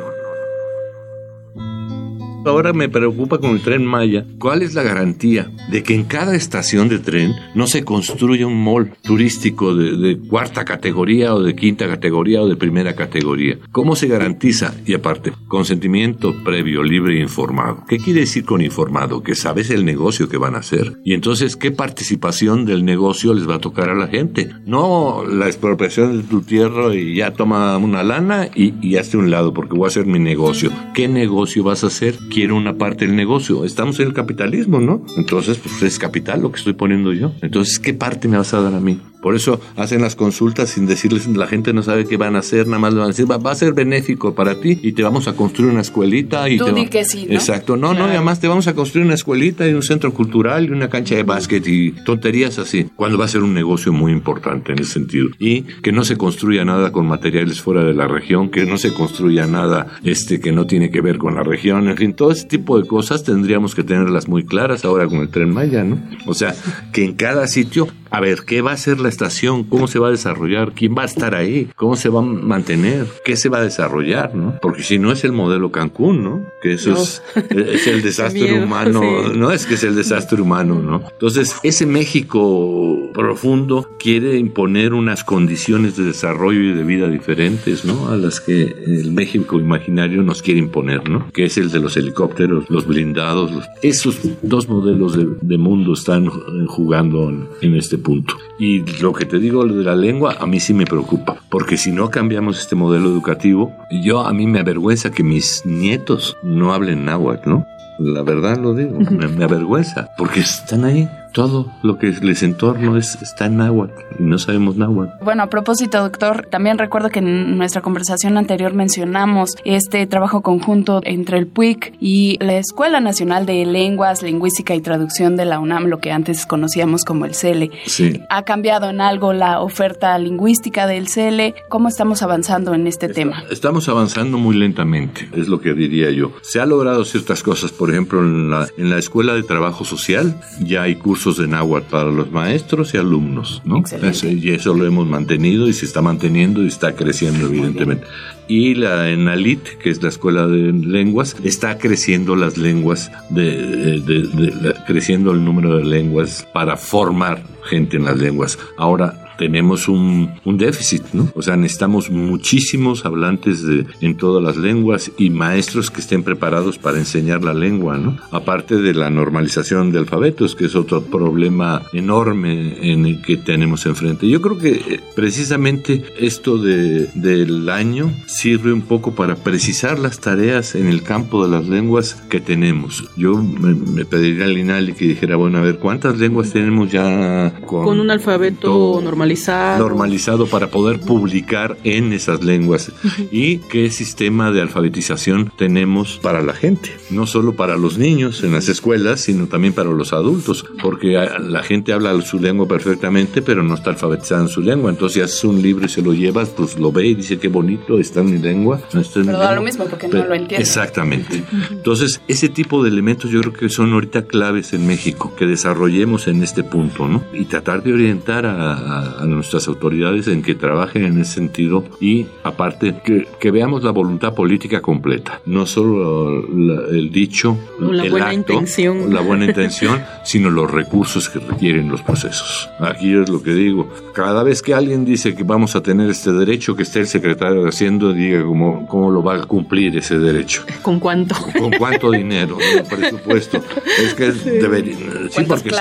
Ahora 2.48 2.74
me 2.74 2.90
preocupa 2.90 3.40
con 3.40 3.52
el 3.52 3.62
tren 3.62 3.86
Maya. 3.86 4.26
¿Cuál 4.40 4.62
es 4.62 4.74
la 4.74 4.84
garantía 4.84 5.52
de 5.72 5.84
que 5.84 5.96
en 5.96 6.04
cada 6.04 6.36
estación 6.36 6.90
de 6.90 7.00
tren 7.00 7.34
no 7.56 7.68
se 7.68 7.84
construya 7.84 8.48
un 8.48 8.64
mall 8.64 8.94
turístico 9.02 9.76
de, 9.76 10.18
cuarta 10.18 10.66
categoría 10.66 11.34
o 11.36 11.42
de 11.42 11.56
quinta 11.56 11.88
categoría 11.88 12.42
o 12.42 12.48
de 12.48 12.56
primera 12.56 12.96
categoría? 12.96 13.58
¿Cómo 13.72 13.96
se 13.96 14.08
garantiza? 14.08 14.74
Y 14.86 14.94
aparte, 14.94 15.32
consentimiento 15.48 16.36
previo, 16.44 16.84
libre 16.84 17.18
e 17.18 17.22
informado. 17.22 17.84
¿Qué 17.88 17.98
quiere 17.98 18.22
decir 18.22 18.46
con 18.46 18.62
informado? 18.62 19.24
Que 19.24 19.36
sabes 19.36 19.70
el 19.70 19.86
negocio 19.86 20.30
que 20.30 20.38
van 20.38 20.56
a 20.56 20.60
hacer. 20.60 20.98
Y 21.04 21.14
entonces, 21.14 21.56
¿qué 21.56 21.72
participación 21.72 22.66
del 22.66 22.86
negocio 22.86 23.34
les 23.34 23.48
va 23.48 23.56
a 23.56 23.60
tocar 23.60 23.90
a 23.90 23.96
la 23.96 24.08
gente? 24.08 24.50
No 24.66 25.24
la 25.26 25.48
expropiación 25.48 26.18
de 26.18 26.24
tu 26.24 26.42
tierra 26.42 26.94
y 26.96 27.16
ya 27.16 27.34
toma 27.34 27.78
una 27.78 28.04
lana 28.04 28.50
y, 28.56 28.74
y 28.82 28.98
hazte 28.98 29.18
un 29.18 29.32
lado 29.32 29.54
porque 29.54 29.76
voy 29.76 29.86
a 29.86 29.88
hacer 29.88 30.06
mi 30.06 30.20
negocio. 30.20 30.72
¿Qué 30.94 31.08
negocio 31.08 31.64
vas 31.64 31.84
a 31.84 31.88
hacer? 31.88 32.16
Quiero 32.38 32.56
una 32.56 32.78
parte 32.78 33.08
del 33.08 33.16
negocio. 33.16 33.66
Estamos 33.66 34.00
en 34.00 34.06
el 34.06 34.14
capitalismo, 34.14 34.80
¿no? 34.80 35.04
Entonces, 35.18 35.58
pues 35.58 35.82
es 35.82 35.98
capital 35.98 36.44
lo 36.44 36.52
que 36.52 36.60
estoy 36.60 36.74
poniendo 36.74 37.12
yo. 37.12 37.32
Entonces, 37.42 37.80
¿qué 37.80 37.96
parte 37.96 38.28
me 38.28 38.38
vas 38.38 38.54
a 38.54 38.62
dar 38.62 38.76
a 38.76 38.80
mí? 38.80 39.02
Por 39.28 39.36
eso 39.36 39.60
hacen 39.76 40.02
las 40.02 40.16
consultas 40.16 40.70
sin 40.70 40.86
decirles, 40.86 41.28
la 41.28 41.48
gente 41.48 41.74
no 41.74 41.84
sabe 41.84 42.06
qué 42.06 42.16
van 42.16 42.38
a 42.38 42.40
hacer, 42.40 42.66
nada 42.66 42.80
más 42.80 42.94
le 42.94 43.00
van 43.00 43.08
a 43.08 43.10
decir, 43.10 43.30
va, 43.30 43.52
a 43.52 43.56
ser 43.56 43.74
benéfico 43.74 44.34
para 44.34 44.56
ti 44.62 44.80
y 44.82 44.94
te 44.94 45.04
vamos 45.04 45.28
a 45.28 45.34
construir 45.34 45.70
una 45.70 45.82
escuelita. 45.82 46.48
Y 46.48 46.58
Tú 46.58 46.64
te 46.64 46.72
di 46.72 46.88
que 46.88 47.04
sí, 47.04 47.26
¿no? 47.28 47.34
Exacto, 47.34 47.76
no, 47.76 47.94
no, 47.94 48.08
y 48.08 48.12
además 48.12 48.40
te 48.40 48.48
vamos 48.48 48.68
a 48.68 48.74
construir 48.74 49.06
una 49.06 49.16
escuelita 49.16 49.68
y 49.68 49.74
un 49.74 49.84
centro 49.84 50.14
cultural 50.14 50.68
y 50.68 50.70
una 50.70 50.88
cancha 50.88 51.16
de 51.16 51.24
básquet 51.24 51.68
y 51.68 51.92
tonterías 52.06 52.58
así, 52.58 52.86
cuando 52.96 53.18
va 53.18 53.26
a 53.26 53.28
ser 53.28 53.44
un 53.44 53.54
negocio 53.54 53.92
muy 53.92 54.14
importante 54.14 54.72
en 54.72 54.80
ese 54.80 54.94
sentido. 54.94 55.28
Y 55.40 55.64
que 55.64 55.92
no 55.92 56.06
se 56.06 56.16
construya 56.16 56.64
nada 56.64 56.94
con 56.94 57.06
materiales 57.06 57.60
fuera 57.60 57.84
de 57.84 57.94
la 57.94 58.08
región, 58.08 58.50
que 58.50 58.66
no 58.66 58.78
se 58.78 58.94
construya 58.94 59.46
nada 59.46 59.88
este 60.06 60.40
que 60.40 60.54
no 60.54 60.68
tiene 60.68 60.90
que 60.90 61.02
ver 61.02 61.18
con 61.18 61.36
la 61.36 61.44
región, 61.44 61.90
en 61.90 61.98
fin, 61.98 62.14
todo 62.14 62.32
ese 62.32 62.48
tipo 62.48 62.80
de 62.80 62.88
cosas 62.88 63.26
tendríamos 63.26 63.76
que 63.76 63.84
tenerlas 63.84 64.30
muy 64.30 64.46
claras 64.46 64.86
ahora 64.86 65.06
con 65.06 65.20
el 65.20 65.28
tren 65.28 65.54
Maya, 65.54 65.84
¿no? 65.84 66.02
O 66.28 66.34
sea, 66.34 66.56
que 66.94 67.04
en 67.04 67.16
cada 67.16 67.46
sitio 67.48 67.90
a 68.18 68.20
ver, 68.20 68.46
¿qué 68.48 68.64
va 68.64 68.72
a 68.72 68.78
ser 68.78 69.00
la 69.00 69.10
estación? 69.10 69.64
¿Cómo 69.64 69.88
se 69.88 70.00
va 70.00 70.08
a 70.08 70.12
desarrollar? 70.12 70.72
¿Quién 70.72 70.96
va 70.98 71.04
a 71.04 71.06
estar 71.06 71.36
ahí? 71.36 71.70
¿Cómo 71.76 71.96
se 71.96 72.10
va 72.10 72.22
a 72.22 72.24
mantener? 72.24 73.06
¿Qué 73.24 73.38
se 73.38 73.48
va 73.48 73.60
a 73.60 73.62
desarrollar? 73.62 74.34
¿no? 74.34 74.58
Porque 74.60 74.82
si 74.82 74.98
no 74.98 75.12
es 75.12 75.24
el 75.24 75.34
modelo 75.34 75.72
Cancún, 75.72 76.24
¿no? 76.24 76.42
Que 76.60 76.74
eso 76.74 76.94
es, 76.94 77.22
es, 77.36 77.86
el 77.86 78.02
desastre 78.02 78.60
humano, 78.60 79.04
no 79.36 79.52
es 79.52 79.68
que 79.68 79.76
es 79.76 79.84
el 79.84 79.96
desastre 79.96 80.42
humano, 80.42 80.82
¿no? 80.82 81.04
Entonces, 81.12 81.58
ese 81.62 81.86
México 81.86 83.07
profundo 83.18 83.90
quiere 83.98 84.38
imponer 84.38 84.94
unas 84.94 85.24
condiciones 85.24 85.98
de 85.98 86.04
desarrollo 86.04 86.62
y 86.62 86.74
de 86.74 86.84
vida 86.84 87.10
diferentes, 87.10 87.84
¿no? 87.84 88.10
A 88.10 88.16
las 88.16 88.40
que 88.40 88.76
el 88.86 89.12
México 89.12 89.60
imaginario 89.60 90.22
nos 90.22 90.44
quiere 90.44 90.60
imponer, 90.60 91.10
¿no? 91.10 91.32
Que 91.32 91.46
es 91.46 91.58
el 91.58 91.72
de 91.72 91.80
los 91.80 91.98
helicópteros, 91.98 92.70
los 92.70 92.86
blindados. 92.86 93.52
Esos 93.82 94.20
dos 94.44 94.70
modelos 94.70 95.18
de, 95.18 95.28
de 95.42 95.58
mundo 95.58 95.94
están 95.94 96.30
jugando 96.68 97.30
en, 97.30 97.48
en 97.62 97.76
este 97.76 97.98
punto. 97.98 98.36
Y 98.60 98.84
lo 99.02 99.14
que 99.14 99.26
te 99.26 99.40
digo 99.40 99.66
de 99.66 99.84
la 99.84 99.96
lengua, 99.96 100.38
a 100.40 100.46
mí 100.46 100.60
sí 100.60 100.76
me 100.76 100.86
preocupa, 100.86 101.38
porque 101.50 101.76
si 101.76 101.92
no 101.92 102.12
cambiamos 102.12 102.60
este 102.60 102.76
modelo 102.76 103.10
educativo, 103.10 103.74
yo 104.04 104.28
a 104.28 104.32
mí 104.32 104.46
me 104.46 104.60
avergüenza 104.60 105.10
que 105.10 105.24
mis 105.24 105.64
nietos 105.66 106.38
no 106.44 106.72
hablen 106.72 107.06
náhuatl, 107.06 107.50
¿no? 107.50 107.66
La 107.98 108.22
verdad 108.22 108.60
lo 108.60 108.76
digo, 108.76 109.00
me, 109.10 109.28
me 109.28 109.44
avergüenza, 109.44 110.12
porque 110.20 110.42
están 110.42 110.86
ahí 110.86 111.10
todo 111.38 111.72
lo 111.84 112.00
que 112.00 112.08
les 112.24 112.42
entorno 112.42 112.98
es, 112.98 113.22
está 113.22 113.46
en 113.46 113.58
náhuatl 113.58 113.94
y 114.18 114.24
no 114.24 114.40
sabemos 114.40 114.76
náhuatl. 114.76 115.24
Bueno, 115.24 115.44
a 115.44 115.50
propósito, 115.52 116.00
doctor, 116.00 116.48
también 116.50 116.80
recuerdo 116.80 117.12
que 117.12 117.20
en 117.20 117.60
nuestra 117.60 117.84
conversación 117.84 118.40
anterior 118.40 118.74
mencionamos 118.74 119.52
este 119.64 120.08
trabajo 120.08 120.42
conjunto 120.42 121.00
entre 121.04 121.38
el 121.38 121.46
PUIC 121.46 121.94
y 122.00 122.40
la 122.44 122.58
Escuela 122.58 123.02
Nacional 123.02 123.46
de 123.46 123.64
Lenguas, 123.68 124.24
Lingüística 124.24 124.74
y 124.74 124.82
Traducción 124.82 125.36
de 125.36 125.46
la 125.46 125.60
UNAM, 125.60 125.86
lo 125.86 126.00
que 126.00 126.12
antes 126.12 126.48
conocíamos 126.48 127.06
como 127.06 127.26
el 127.26 127.36
CELE. 127.36 127.70
Sí. 127.86 128.20
¿Ha 128.32 128.42
cambiado 128.42 128.90
en 128.90 129.00
algo 129.00 129.32
la 129.32 129.60
oferta 129.60 130.18
lingüística 130.18 130.88
del 130.88 131.08
CELE? 131.08 131.54
¿Cómo 131.70 131.88
estamos 131.88 132.24
avanzando 132.24 132.74
en 132.74 132.88
este 132.88 133.10
tema? 133.10 133.44
Estamos 133.52 133.88
avanzando 133.90 134.40
muy 134.40 134.56
lentamente, 134.56 135.30
es 135.34 135.48
lo 135.48 135.62
que 135.62 135.76
diría 135.76 136.10
yo. 136.10 136.32
Se 136.42 136.60
ha 136.60 136.66
logrado 136.66 137.06
ciertas 137.06 137.44
cosas, 137.44 137.72
por 137.72 137.92
ejemplo, 137.92 138.22
en 138.22 138.50
la, 138.50 138.68
en 138.76 138.90
la 138.90 138.98
Escuela 138.98 139.36
de 139.36 139.44
Trabajo 139.44 139.86
Social 139.86 140.42
ya 140.62 140.82
hay 140.82 140.96
cursos 140.96 141.27
de 141.36 141.48
náhuatl 141.48 141.90
para 141.90 142.10
los 142.10 142.32
maestros 142.32 142.94
y 142.94 142.98
alumnos, 142.98 143.62
¿no? 143.66 143.84
y 144.24 144.50
eso 144.52 144.74
lo 144.74 144.86
hemos 144.86 145.06
mantenido 145.06 145.68
y 145.68 145.74
se 145.74 145.86
está 145.86 146.02
manteniendo 146.02 146.64
y 146.64 146.68
está 146.68 146.96
creciendo, 146.96 147.48
evidentemente. 147.48 148.06
Y 148.48 148.76
la 148.76 149.10
ENALIT, 149.10 149.78
que 149.80 149.90
es 149.90 150.02
la 150.02 150.08
escuela 150.08 150.48
de 150.48 150.72
lenguas, 150.72 151.36
está 151.44 151.78
creciendo 151.78 152.38
las 152.38 152.58
lenguas, 152.58 153.12
de, 153.30 154.74
creciendo 154.88 155.32
el 155.32 155.44
número 155.44 155.78
de 155.78 155.84
lenguas 155.84 156.48
para 156.54 156.78
formar 156.78 157.44
gente 157.64 157.98
en 157.98 158.06
las 158.06 158.18
lenguas. 158.18 158.58
Ahora, 158.78 159.27
tenemos 159.38 159.88
un, 159.88 160.32
un 160.46 160.58
déficit, 160.58 161.04
¿no? 161.14 161.30
O 161.36 161.42
sea, 161.42 161.56
necesitamos 161.56 162.10
muchísimos 162.10 163.06
hablantes 163.06 163.64
de, 163.64 163.86
en 164.02 164.18
todas 164.18 164.44
las 164.44 164.58
lenguas 164.58 165.12
y 165.18 165.30
maestros 165.30 165.92
que 165.92 166.02
estén 166.02 166.24
preparados 166.24 166.78
para 166.78 166.98
enseñar 166.98 167.44
la 167.44 167.54
lengua, 167.54 167.98
¿no? 167.98 168.18
Aparte 168.32 168.78
de 168.78 168.94
la 168.94 169.10
normalización 169.10 169.92
de 169.92 170.00
alfabetos, 170.00 170.56
que 170.56 170.66
es 170.66 170.76
otro 170.76 171.04
problema 171.04 171.84
enorme 171.94 172.92
en 172.92 173.06
el 173.06 173.22
que 173.22 173.38
tenemos 173.38 173.86
enfrente. 173.86 174.28
Yo 174.28 174.42
creo 174.42 174.58
que 174.58 174.72
eh, 174.72 175.00
precisamente 175.16 176.04
esto 176.20 176.58
de, 176.58 177.08
del 177.14 177.70
año 177.70 178.12
sirve 178.26 178.74
un 178.74 178.82
poco 178.82 179.16
para 179.16 179.36
precisar 179.36 180.00
las 180.00 180.20
tareas 180.20 180.76
en 180.76 180.88
el 180.88 181.04
campo 181.04 181.46
de 181.46 181.52
las 181.52 181.68
lenguas 181.68 182.16
que 182.30 182.40
tenemos. 182.40 183.10
Yo 183.16 183.38
me, 183.38 184.06
pediría 184.06 184.46
al 184.46 184.58
INALI 184.58 184.94
que 184.94 185.08
dijera, 185.08 185.36
bueno, 185.36 185.60
a 185.60 185.62
ver, 185.62 185.80
¿cuántas 185.80 186.18
lenguas 186.18 186.52
tenemos 186.52 186.92
ya 186.92 187.54
con, 187.66 188.00
un 188.00 188.12
alfabeto 188.12 189.02
normalizado? 189.28 189.80
Normalizado 189.80 190.48
para 190.48 190.68
poder 190.68 191.00
publicar 191.00 191.78
en 191.84 192.14
esas 192.14 192.44
lenguas. 192.44 192.92
y 193.32 193.58
qué 193.58 193.90
sistema 193.90 194.52
de 194.52 194.62
alfabetización 194.62 195.52
tenemos 195.56 196.20
para 196.22 196.42
la 196.42 196.54
gente. 196.54 196.96
No 197.10 197.28
solo 197.28 197.56
para 197.56 197.78
los 197.78 197.98
niños 197.98 198.44
en 198.44 198.54
las 198.54 198.70
escuelas, 198.70 199.22
sino 199.22 199.48
también 199.48 199.74
para 199.74 199.90
los 199.90 200.14
adultos. 200.14 200.66
Porque 200.82 201.14
la 201.14 201.64
gente 201.64 201.94
habla 201.94 202.20
su 202.22 202.40
lengua 202.40 202.68
perfectamente, 202.68 203.42
pero 203.42 203.64
no 203.64 203.76
está 203.76 203.92
alfabetizada 203.92 204.42
en 204.42 204.50
su 204.50 204.62
lengua. 204.62 204.90
Entonces, 204.90 205.16
si 205.16 205.22
haces 205.22 205.44
un 205.44 205.62
libro 205.62 205.86
y 205.86 205.90
se 205.90 206.02
lo 206.02 206.14
llevas, 206.14 206.50
pues 206.50 206.78
lo 206.78 206.92
ve 206.92 207.08
y 207.08 207.16
dice 207.16 207.38
qué 207.38 207.48
bonito, 207.48 208.00
está 208.00 208.22
en 208.22 208.32
mi 208.32 208.38
lengua. 208.38 208.82
No 208.94 209.02
está 209.02 209.20
en 209.20 209.28
pero 209.28 209.40
da 209.40 209.56
lo 209.56 209.62
mismo 209.62 209.86
porque 209.86 210.08
no 210.08 210.26
lo 210.26 210.34
entiende. 210.34 210.58
Exactamente. 210.58 211.44
Entonces, 211.72 212.22
ese 212.28 212.50
tipo 212.50 212.84
de 212.84 212.90
elementos 212.90 213.32
yo 213.32 213.42
creo 213.42 213.54
que 213.54 213.70
son 213.70 213.94
ahorita 213.94 214.24
claves 214.24 214.74
en 214.74 214.88
México, 214.88 215.34
que 215.36 215.46
desarrollemos 215.46 216.28
en 216.28 216.44
este 216.44 216.64
punto, 216.64 217.08
¿no? 217.08 217.24
Y 217.34 217.46
tratar 217.46 217.84
de 217.84 217.94
orientar 217.94 218.46
a, 218.46 219.17
nuestras 219.26 219.68
autoridades 219.68 220.28
en 220.28 220.42
que 220.42 220.56
trabajen 220.56 221.06
en 221.06 221.20
ese 221.20 221.36
sentido 221.36 221.84
y, 222.00 222.28
aparte, 222.44 222.96
que, 223.04 223.28
que 223.40 223.52
veamos 223.52 223.84
la 223.84 223.92
voluntad 223.92 224.34
política 224.34 224.82
completa, 224.82 225.42
no 225.46 225.66
solo 225.66 226.46
el 226.90 227.12
dicho, 227.12 227.58
la 227.80 228.04
el 228.04 228.12
buena 228.12 228.30
acto, 228.30 228.54
intención. 228.54 229.14
la 229.14 229.22
buena 229.22 229.46
intención, 229.46 230.02
sino 230.24 230.50
los 230.50 230.70
recursos 230.70 231.30
que 231.30 231.40
requieren 231.40 231.90
los 231.90 232.02
procesos. 232.02 232.70
Aquí 232.80 233.14
es 233.14 233.30
lo 233.30 233.42
que 233.42 233.54
digo, 233.54 233.90
cada 234.14 234.44
vez 234.44 234.62
que 234.62 234.74
alguien 234.74 235.06
dice 235.06 235.36
que 235.36 235.44
vamos 235.44 235.76
a 235.76 235.82
tener 235.82 236.10
este 236.10 236.32
derecho, 236.32 236.76
que 236.76 236.84
esté 236.84 237.00
el 237.00 237.08
secretario 237.08 237.64
de 237.64 237.70
Hacienda 237.70 238.12
diga 238.14 238.44
cómo, 238.44 238.86
cómo 238.88 239.12
lo 239.12 239.24
va 239.24 239.36
a 239.36 239.44
cumplir 239.44 239.98
ese 239.98 240.20
derecho. 240.20 240.64
¿Con 240.82 241.00
cuánto? 241.00 241.36
¿Con 241.58 241.72
cuánto 241.72 242.12
dinero? 242.12 242.58
El 242.78 242.84
presupuesto. 242.84 243.62
Es 244.02 244.14
que 244.14 244.32
debería... 244.32 244.96
Sí, 245.30 245.44
porque 245.48 245.72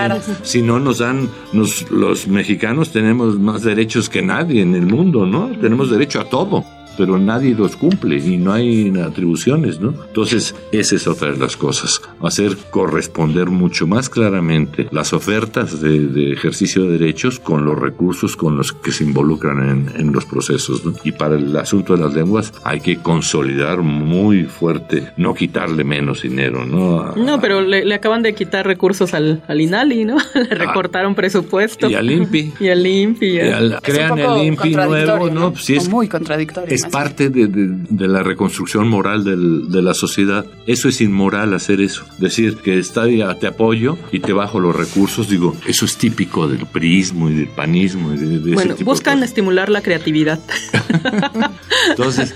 si, 0.43 0.63
no 0.63 0.79
nos 0.79 0.99
dan, 0.99 1.29
los 1.53 2.29
mexicanos 2.29 2.91
tenemos 2.91 3.26
más 3.35 3.63
derechos 3.63 4.09
que 4.09 4.23
nadie 4.23 4.63
en 4.63 4.75
el 4.75 4.87
mundo, 4.87 5.27
¿no? 5.27 5.49
Tenemos 5.61 5.91
derecho 5.91 6.21
a 6.21 6.25
todo 6.25 6.65
pero 6.97 7.19
nadie 7.19 7.55
los 7.55 7.77
cumple 7.77 8.17
y 8.17 8.37
no 8.37 8.53
hay 8.53 8.93
atribuciones, 8.99 9.81
¿no? 9.81 9.95
Entonces, 10.07 10.55
esa 10.73 10.97
es 10.97 11.07
otra 11.07 11.33
de 11.33 11.39
las 11.39 11.57
cosas, 11.57 12.01
hacer 12.23 12.57
corresponder 12.71 13.49
mucho 13.49 13.87
más 13.87 14.09
claramente 14.09 14.89
las 14.91 15.13
ofertas 15.13 15.81
de, 15.81 16.33
ejercicio 16.33 16.85
de 16.85 16.99
derechos 16.99 17.41
con 17.41 17.65
los 17.65 17.79
recursos 17.79 18.37
con 18.37 18.57
los 18.57 18.73
que 18.73 18.93
se 18.93 19.05
involucran 19.05 19.93
en, 19.95 20.13
los 20.13 20.25
procesos, 20.25 20.85
¿no? 20.85 20.95
Y 21.05 21.13
para 21.13 21.35
el 21.35 21.55
asunto 21.57 21.97
de 21.97 22.03
las 22.03 22.15
lenguas 22.15 22.53
hay 22.65 22.81
que 22.81 22.99
consolidar 22.99 23.83
muy 23.83 24.45
fuerte, 24.45 25.13
no 25.17 25.35
quitarle 25.35 25.85
menos 25.85 26.23
dinero, 26.23 26.65
¿no? 26.65 27.15
no, 27.17 27.41
pero 27.41 27.61
le, 27.61 27.93
acaban 27.95 28.23
de 28.23 28.35
quitar 28.35 28.67
recursos 28.67 29.15
al, 29.15 29.43
INALI, 29.49 30.05
¿no? 30.05 30.17
le 30.35 30.55
recortaron 30.55 31.15
presupuesto. 31.15 31.91
Y 31.91 31.95
al 31.95 32.11
INPI. 32.11 32.55
y 32.61 32.69
al 32.69 32.87
INPI. 32.87 33.39
crean 33.83 34.19
el 34.19 34.45
INPI 34.45 34.75
nuevo, 34.75 35.31
¿no? 35.31 35.53
Pues 35.53 35.71
es, 35.71 35.89
muy 35.89 36.09
contradictorio 36.09 36.75
parte 36.91 37.31
de, 37.31 37.49
de, 37.49 38.09
la 38.09 38.23
reconstrucción 38.23 38.89
moral 38.89 39.25
del, 39.25 39.71
de 39.71 39.83
la 39.83 39.95
sociedad. 39.95 40.47
Eso 40.67 40.89
es 40.89 41.01
inmoral 41.01 41.55
hacer 41.55 41.81
eso. 41.81 42.05
Decir 42.19 42.57
que 42.57 42.79
está 42.79 43.07
te 43.39 43.47
apoyo 43.47 43.97
y 44.13 44.21
te 44.21 44.33
bajo 44.33 44.61
los 44.61 44.75
recursos, 44.75 45.29
digo, 45.29 45.57
eso 45.67 45.85
es 45.85 45.97
típico 45.97 46.49
del 46.49 46.67
prismo 46.67 47.31
y 47.31 47.35
del 47.35 47.49
panismo. 47.49 48.13
Y 48.13 48.17
de, 48.17 48.55
bueno, 48.55 48.75
buscan 48.85 49.23
estimular 49.23 49.69
la 49.69 49.83
creatividad. 49.83 50.41
Entonces, 51.91 52.35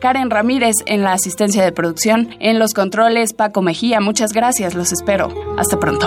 Karen 0.00 0.30
Ramírez 0.30 0.76
en 0.86 1.02
la 1.02 1.12
asistencia 1.12 1.64
de 1.64 1.72
producción, 1.72 2.36
en 2.38 2.60
los 2.60 2.74
controles 2.74 3.32
Paco 3.32 3.60
Mejía. 3.60 4.00
Muchas 4.00 4.32
gracias, 4.32 4.74
los 4.74 4.92
espero. 4.92 5.34
Hasta 5.58 5.80
pronto. 5.80 6.06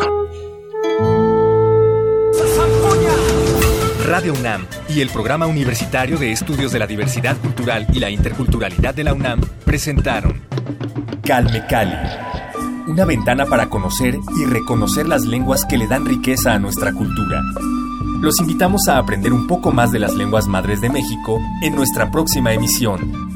Radio 4.06 4.34
UNAM 4.34 4.66
y 4.90 5.02
el 5.02 5.10
Programa 5.10 5.48
Universitario 5.48 6.18
de 6.18 6.32
Estudios 6.32 6.72
de 6.72 6.80
la 6.80 6.88
Diversidad 6.88 7.36
Cultural 7.38 7.88
y 7.94 8.00
la 8.00 8.10
Interculturalidad 8.10 8.96
de 8.96 9.04
la 9.04 9.14
UNAM 9.14 9.42
presentaron 9.66 10.42
Calme 11.24 11.66
Cali, 11.68 11.96
una 12.88 13.04
ventana 13.04 13.46
para 13.46 13.68
conocer 13.70 14.16
y 14.38 14.46
reconocer 14.46 15.08
las 15.08 15.24
lenguas 15.26 15.66
que 15.66 15.78
le 15.78 15.88
dan 15.88 16.06
riqueza 16.06 16.54
a 16.54 16.60
nuestra 16.60 16.94
cultura. 16.94 17.42
Los 18.22 18.40
invitamos 18.40 18.88
a 18.88 18.98
aprender 18.98 19.34
un 19.34 19.48
poco 19.48 19.72
más 19.72 19.92
de 19.92 20.00
las 20.00 20.14
lenguas 20.14 20.48
madres 20.48 20.80
de 20.80 20.90
México 20.90 21.42
en 21.64 21.76
nuestra 21.76 22.12
próxima 22.12 22.54
emisión. 22.54 23.31